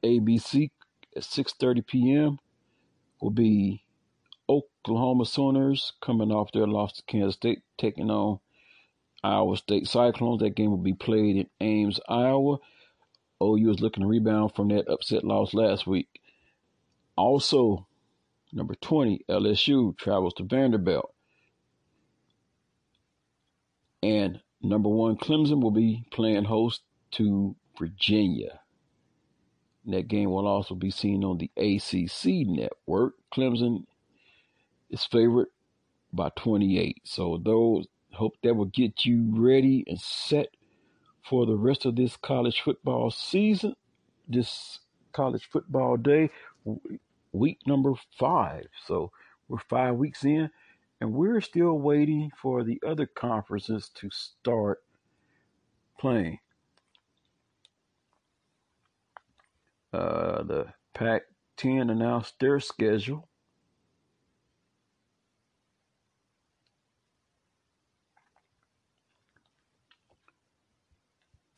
[0.03, 0.69] ABC
[1.15, 2.39] at 6:30 p.m.
[3.19, 3.83] will be
[4.47, 8.39] Oklahoma Sooners coming off their loss to Kansas State, taking on
[9.23, 10.41] Iowa State Cyclones.
[10.41, 12.57] That game will be played in Ames, Iowa.
[13.41, 16.21] OU is looking to rebound from that upset loss last week.
[17.17, 17.87] Also,
[18.53, 21.13] number 20, LSU travels to Vanderbilt.
[24.03, 26.81] And Number one, Clemson will be playing host
[27.11, 28.59] to Virginia.
[29.85, 33.15] that game will also be seen on the ACC network.
[33.33, 33.85] Clemson
[34.91, 35.47] is favored
[36.13, 37.01] by 28.
[37.05, 40.49] So those hope that will get you ready and set
[41.23, 43.75] for the rest of this college football season,
[44.27, 44.79] this
[45.13, 46.29] college football day,
[47.31, 48.67] week number five.
[48.85, 49.11] So
[49.47, 50.49] we're five weeks in.
[50.99, 54.83] And we're still waiting for the other conferences to start
[55.99, 56.37] playing.
[59.91, 61.23] Uh, the Pac
[61.57, 63.27] 10 announced their schedule.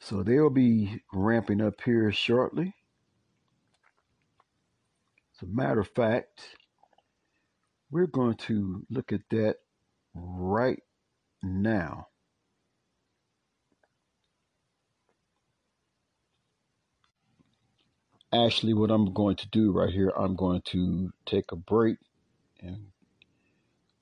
[0.04, 2.76] So they'll be ramping up here shortly.
[5.34, 6.58] As a matter of fact,
[7.89, 9.60] we're going to look at that
[10.14, 10.84] right
[11.41, 12.08] now.
[18.34, 21.95] Actually, what I'm going to do right here, I'm going to take a break
[22.60, 22.88] and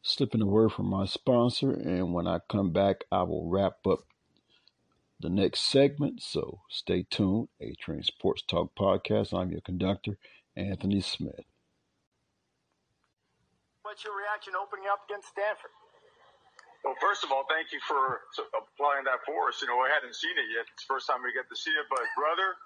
[0.01, 1.71] slip in a word from my sponsor.
[1.71, 3.99] And when I come back, I will wrap up
[5.21, 6.21] the next segment.
[6.21, 7.49] So stay tuned.
[7.61, 9.33] A Train Sports Talk Podcast.
[9.33, 10.17] I'm your conductor,
[10.57, 11.45] Anthony Smith.
[13.83, 15.73] What's your reaction opening up against Stanford?
[16.81, 18.25] Well, first of all, thank you for
[18.57, 19.61] applying that for us.
[19.61, 20.65] You know, I hadn't seen it yet.
[20.73, 22.57] It's the first time we get to see it, but brother,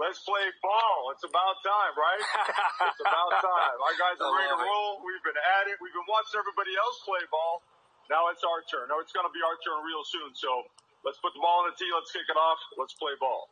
[0.00, 1.12] let's play ball.
[1.12, 2.24] It's about time, right?
[2.88, 3.76] it's about time.
[3.84, 5.04] Our guys are ready to roll.
[5.04, 5.76] We've been at it.
[5.84, 7.60] We've been watching everybody else play ball.
[8.08, 8.88] Now it's our turn.
[8.88, 10.32] No, it's going to be our turn real soon.
[10.32, 10.64] So
[11.04, 11.90] let's put the ball in the tee.
[11.92, 12.58] Let's kick it off.
[12.76, 13.48] Let's play ball.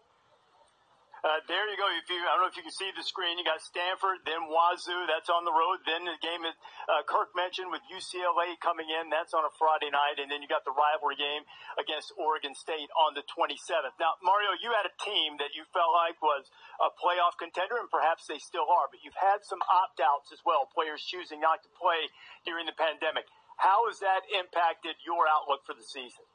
[1.18, 1.86] Uh, there you go.
[1.98, 3.42] If you, I don't know if you can see the screen.
[3.42, 5.02] You got Stanford, then Wazoo.
[5.10, 5.82] That's on the road.
[5.82, 6.54] Then the game that
[6.86, 9.10] uh, Kirk mentioned with UCLA coming in.
[9.10, 11.42] That's on a Friday night, and then you got the rivalry game
[11.74, 13.98] against Oregon State on the 27th.
[13.98, 16.46] Now, Mario, you had a team that you felt like was
[16.78, 18.86] a playoff contender, and perhaps they still are.
[18.86, 20.70] But you've had some opt-outs as well.
[20.70, 22.06] Players choosing not to play
[22.46, 23.26] during the pandemic.
[23.58, 26.27] How has that impacted your outlook for the season?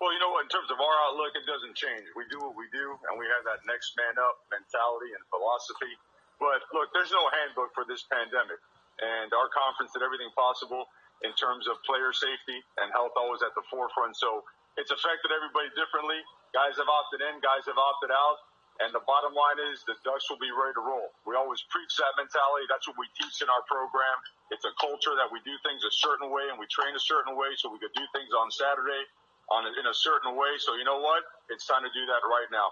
[0.00, 0.48] Well, you know, what?
[0.48, 2.08] in terms of our outlook, it doesn't change.
[2.16, 5.92] We do what we do, and we have that next man up mentality and philosophy.
[6.40, 8.56] But look, there's no handbook for this pandemic,
[9.04, 10.88] and our conference did everything possible
[11.20, 14.16] in terms of player safety and health always at the forefront.
[14.16, 14.40] So
[14.80, 16.16] it's affected everybody differently.
[16.56, 18.40] Guys have opted in, guys have opted out.
[18.80, 21.12] And the bottom line is the Ducks will be ready to roll.
[21.28, 22.64] We always preach that mentality.
[22.72, 24.16] That's what we teach in our program.
[24.48, 27.36] It's a culture that we do things a certain way and we train a certain
[27.36, 29.04] way so we could do things on Saturday
[29.50, 30.56] on in a certain way.
[30.58, 31.22] So you know what?
[31.50, 32.68] It's time to do that right now.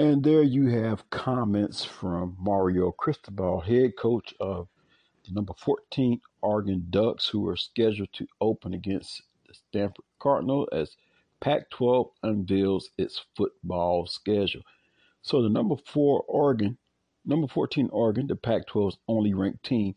[0.00, 4.68] And there you have comments from Mario Cristobal, head coach of
[5.26, 10.96] the number 14 Oregon Ducks, who are scheduled to open against the Stanford Cardinal as
[11.40, 14.62] Pac 12 unveils its football schedule.
[15.22, 16.78] So the number four Oregon,
[17.24, 19.96] number 14 Oregon, the Pac 12's only ranked team,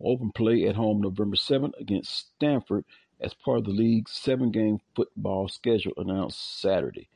[0.00, 2.84] open play at home November 7th against Stanford
[3.20, 7.08] as part of the league's seven game football schedule announced Saturday.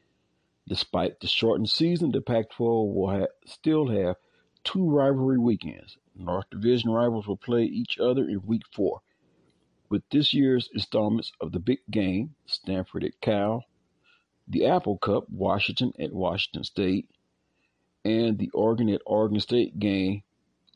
[0.68, 4.16] Despite the shortened season, the Pac 12 will have, still have
[4.64, 5.96] two rivalry weekends.
[6.14, 9.00] North Division rivals will play each other in week four.
[9.88, 13.64] With this year's installments of the big game, Stanford at Cal,
[14.46, 17.08] the Apple Cup, Washington at Washington State,
[18.04, 20.22] and the Oregon at Oregon State game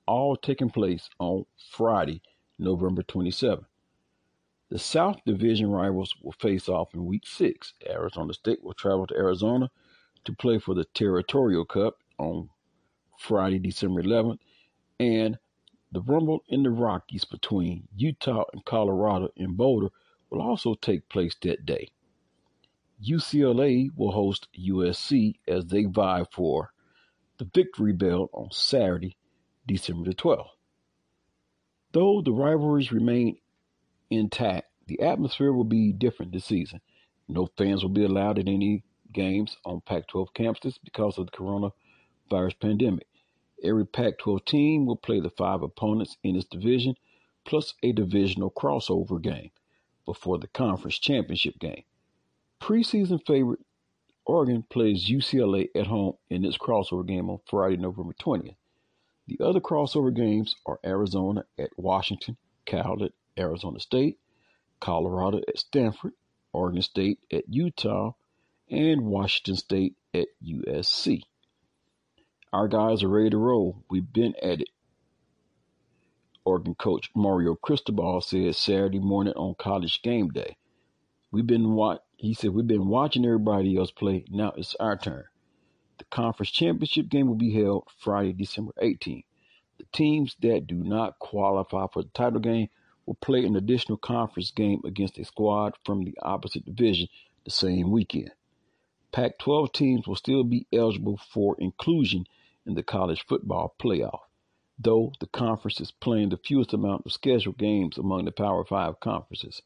[0.07, 2.21] all taking place on Friday,
[2.59, 3.65] November 27th.
[4.75, 7.75] The South Division rivals will face off in Week 6.
[7.89, 9.71] Arizona State will travel to Arizona
[10.25, 12.51] to play for the Territorial Cup on
[13.17, 14.41] Friday, December 11th,
[14.99, 15.39] and
[15.93, 19.91] the Rumble in the Rockies between Utah and Colorado in Boulder
[20.29, 21.93] will also take place that day.
[23.01, 26.73] UCLA will host USC as they vie for
[27.39, 29.17] the Victory Bell on Saturday,
[29.69, 30.49] December the 12th.
[31.93, 33.37] Though the rivalries remain
[34.11, 36.81] intact, the atmosphere will be different this season.
[37.29, 38.83] No fans will be allowed at any
[39.13, 43.07] games on Pac 12 campuses because of the coronavirus pandemic.
[43.63, 46.97] Every Pac 12 team will play the five opponents in its division,
[47.45, 49.51] plus a divisional crossover game
[50.05, 51.85] before the conference championship game.
[52.61, 53.61] Preseason favorite
[54.27, 58.57] Oregon plays UCLA at home in its crossover game on Friday, November 20th.
[59.27, 62.37] The other crossover games are Arizona at Washington,
[62.67, 64.19] Cal at Arizona State,
[64.81, 66.13] Colorado at Stanford,
[66.53, 68.13] Oregon State at Utah,
[68.71, 71.23] and Washington State at USC.
[72.53, 73.83] Our guys are ready to roll.
[73.91, 74.69] We've been at it.
[76.45, 80.57] Oregon coach Mario Cristobal said Saturday morning on college game day.
[81.33, 84.25] We've been what he said we've been watching everybody else play.
[84.31, 85.25] Now it's our turn.
[85.99, 89.25] The conference championship game will be held Friday, December 18th.
[89.79, 92.69] The teams that do not qualify for the title game
[93.07, 97.09] will play an additional conference game against a squad from the opposite division
[97.45, 98.31] the same weekend.
[99.13, 102.27] Pac 12 teams will still be eligible for inclusion
[102.67, 104.21] in the college football playoff,
[104.79, 108.99] though the conference is playing the fewest amount of scheduled games among the Power 5
[109.01, 109.63] conferences.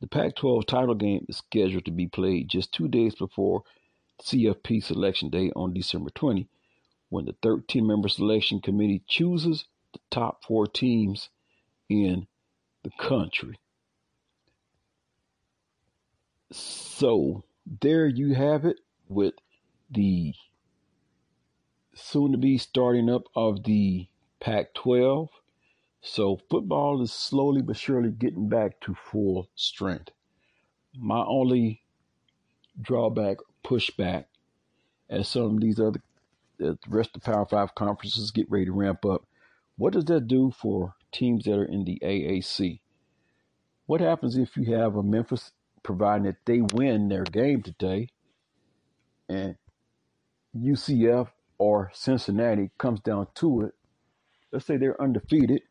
[0.00, 3.64] The Pac 12 title game is scheduled to be played just two days before
[4.22, 6.48] CFP Selection Day on December 20,
[7.08, 11.30] when the 13 member selection committee chooses the top four teams
[11.88, 12.26] in
[12.82, 13.58] the country.
[16.52, 17.44] So
[17.80, 19.34] there you have it with
[19.90, 20.34] the
[21.94, 24.06] soon to be starting up of the
[24.40, 25.28] Pac 12.
[26.00, 30.10] So football is slowly but surely getting back to full strength.
[30.96, 31.82] My only
[32.80, 34.26] drawback, pushback,
[35.10, 36.00] as some of these other,
[36.62, 39.26] uh, the rest of the Power Five conferences get ready to ramp up,
[39.76, 42.80] what does that do for teams that are in the AAC?
[43.86, 45.52] What happens if you have a Memphis,
[45.82, 48.08] providing that they win their game today,
[49.28, 49.56] and
[50.56, 51.28] UCF
[51.58, 53.74] or Cincinnati comes down to it?
[54.52, 55.62] Let's say they're undefeated.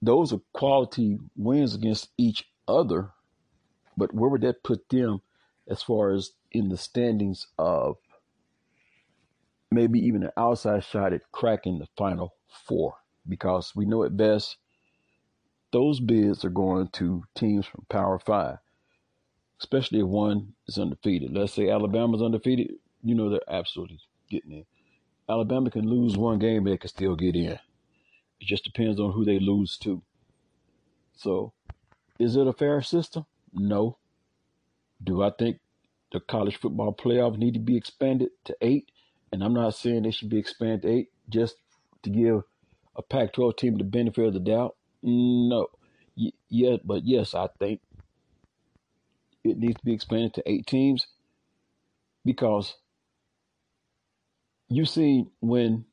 [0.00, 3.10] Those are quality wins against each other,
[3.96, 5.20] but where would that put them
[5.68, 7.96] as far as in the standings of
[9.70, 12.34] maybe even an outside shot at cracking the final
[12.66, 12.94] four?
[13.28, 14.56] Because we know at best
[15.72, 18.58] those bids are going to teams from Power Five,
[19.60, 21.32] especially if one is undefeated.
[21.32, 22.72] Let's say Alabama's undefeated,
[23.02, 24.00] You know they're absolutely
[24.30, 24.64] getting in.
[25.28, 27.58] Alabama can lose one game, they can still get in.
[28.40, 30.02] It just depends on who they lose to.
[31.16, 31.52] So,
[32.18, 33.26] is it a fair system?
[33.52, 33.98] No.
[35.02, 35.58] Do I think
[36.12, 38.90] the college football playoff need to be expanded to eight?
[39.32, 41.56] And I'm not saying they should be expanded to eight just
[42.04, 42.42] to give
[42.98, 44.76] a Pac-12 team the benefit of the doubt.
[45.02, 45.68] No.
[46.18, 47.82] Y- yeah, but yes, I think
[49.44, 51.06] it needs to be expanded to eight teams
[52.24, 52.76] because
[54.68, 55.84] you see when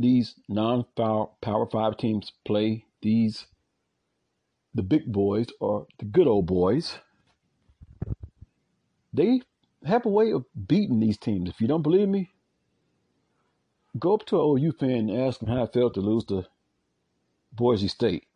[0.00, 3.46] these non-power five teams play these
[4.74, 6.98] the big boys or the good old boys
[9.12, 9.42] they
[9.84, 12.30] have a way of beating these teams if you don't believe me
[13.98, 16.46] go up to an OU fan and ask them how it felt to lose to
[17.52, 18.26] Boise State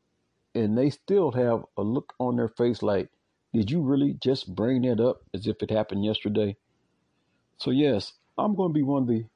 [0.54, 3.08] and they still have a look on their face like
[3.52, 6.56] did you really just bring that up as if it happened yesterday
[7.58, 9.26] so yes I'm going to be one of the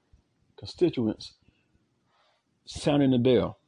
[0.59, 1.35] constituents
[2.67, 3.59] sounding the bell.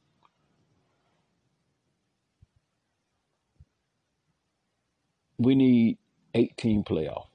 [5.37, 5.97] We need
[6.35, 7.25] 18 playoff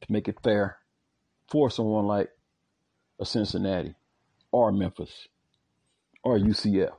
[0.00, 0.78] to make it fair
[1.48, 2.30] for someone like
[3.18, 3.94] a Cincinnati
[4.52, 5.28] or Memphis
[6.22, 6.92] or UCF.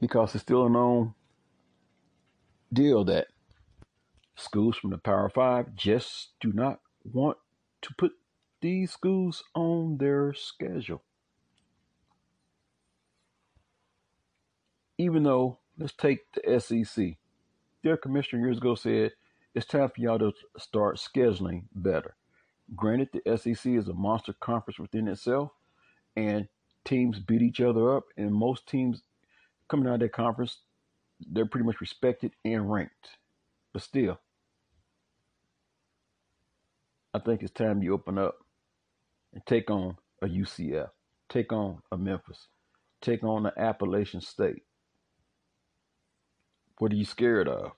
[0.00, 1.14] Because it's still a known
[2.72, 3.28] deal that
[4.34, 7.36] schools from the Power Five just do not want
[7.82, 8.12] to put
[8.60, 11.02] these schools on their schedule.
[14.98, 17.16] Even though, let's take the SEC.
[17.82, 19.12] Their commissioner years ago said
[19.54, 22.14] it's time for y'all to start scheduling better.
[22.74, 25.50] Granted, the SEC is a monster conference within itself,
[26.16, 26.48] and
[26.84, 29.02] teams beat each other up, and most teams
[29.68, 30.58] coming out of that conference,
[31.20, 33.18] they're pretty much respected and ranked.
[33.72, 34.18] But still,
[37.14, 38.38] I think it's time you open up
[39.34, 40.88] and take on a UCF,
[41.28, 42.48] take on a Memphis,
[43.00, 44.62] take on an Appalachian State.
[46.78, 47.72] What are you scared of?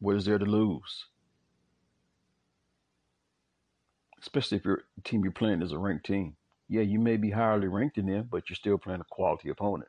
[0.00, 1.06] What is there to lose?
[4.26, 6.34] Especially if your team you're playing is a ranked team.
[6.68, 9.88] Yeah, you may be highly ranked in them, but you're still playing a quality opponent.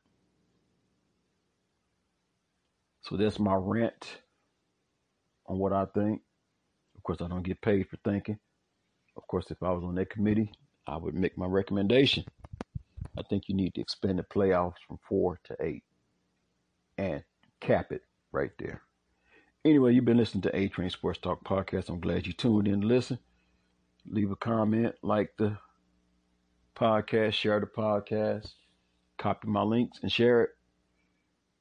[3.01, 4.19] So that's my rant
[5.47, 6.21] on what I think.
[6.95, 8.37] Of course, I don't get paid for thinking.
[9.15, 10.51] Of course, if I was on that committee,
[10.85, 12.23] I would make my recommendation.
[13.17, 15.83] I think you need to expand the playoffs from four to eight
[16.99, 17.23] and
[17.59, 18.83] cap it right there.
[19.65, 21.89] Anyway, you've been listening to A Train Sports Talk Podcast.
[21.89, 23.17] I'm glad you tuned in to listen.
[24.09, 25.57] Leave a comment, like the
[26.75, 28.53] podcast, share the podcast,
[29.17, 30.49] copy my links, and share it.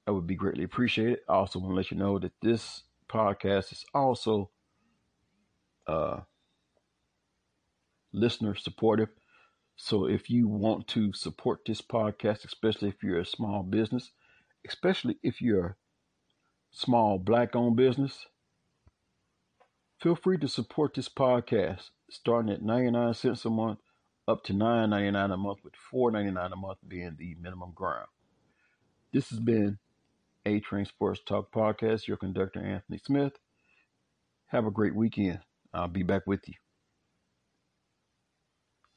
[0.07, 1.20] That would be greatly appreciated.
[1.28, 4.51] I also want to let you know that this podcast is also
[5.86, 6.20] uh,
[8.12, 9.09] listener supportive.
[9.76, 14.11] So if you want to support this podcast, especially if you're a small business,
[14.66, 15.76] especially if you're a
[16.70, 18.26] small black owned business,
[20.01, 23.78] feel free to support this podcast starting at 99 cents a month
[24.28, 28.09] up to $9.99 a month with $4.99 a month being the minimum ground.
[29.12, 29.78] This has been
[30.44, 33.32] A Train Sports Talk Podcast, your conductor Anthony Smith.
[34.47, 35.40] Have a great weekend.
[35.72, 36.55] I'll be back with you.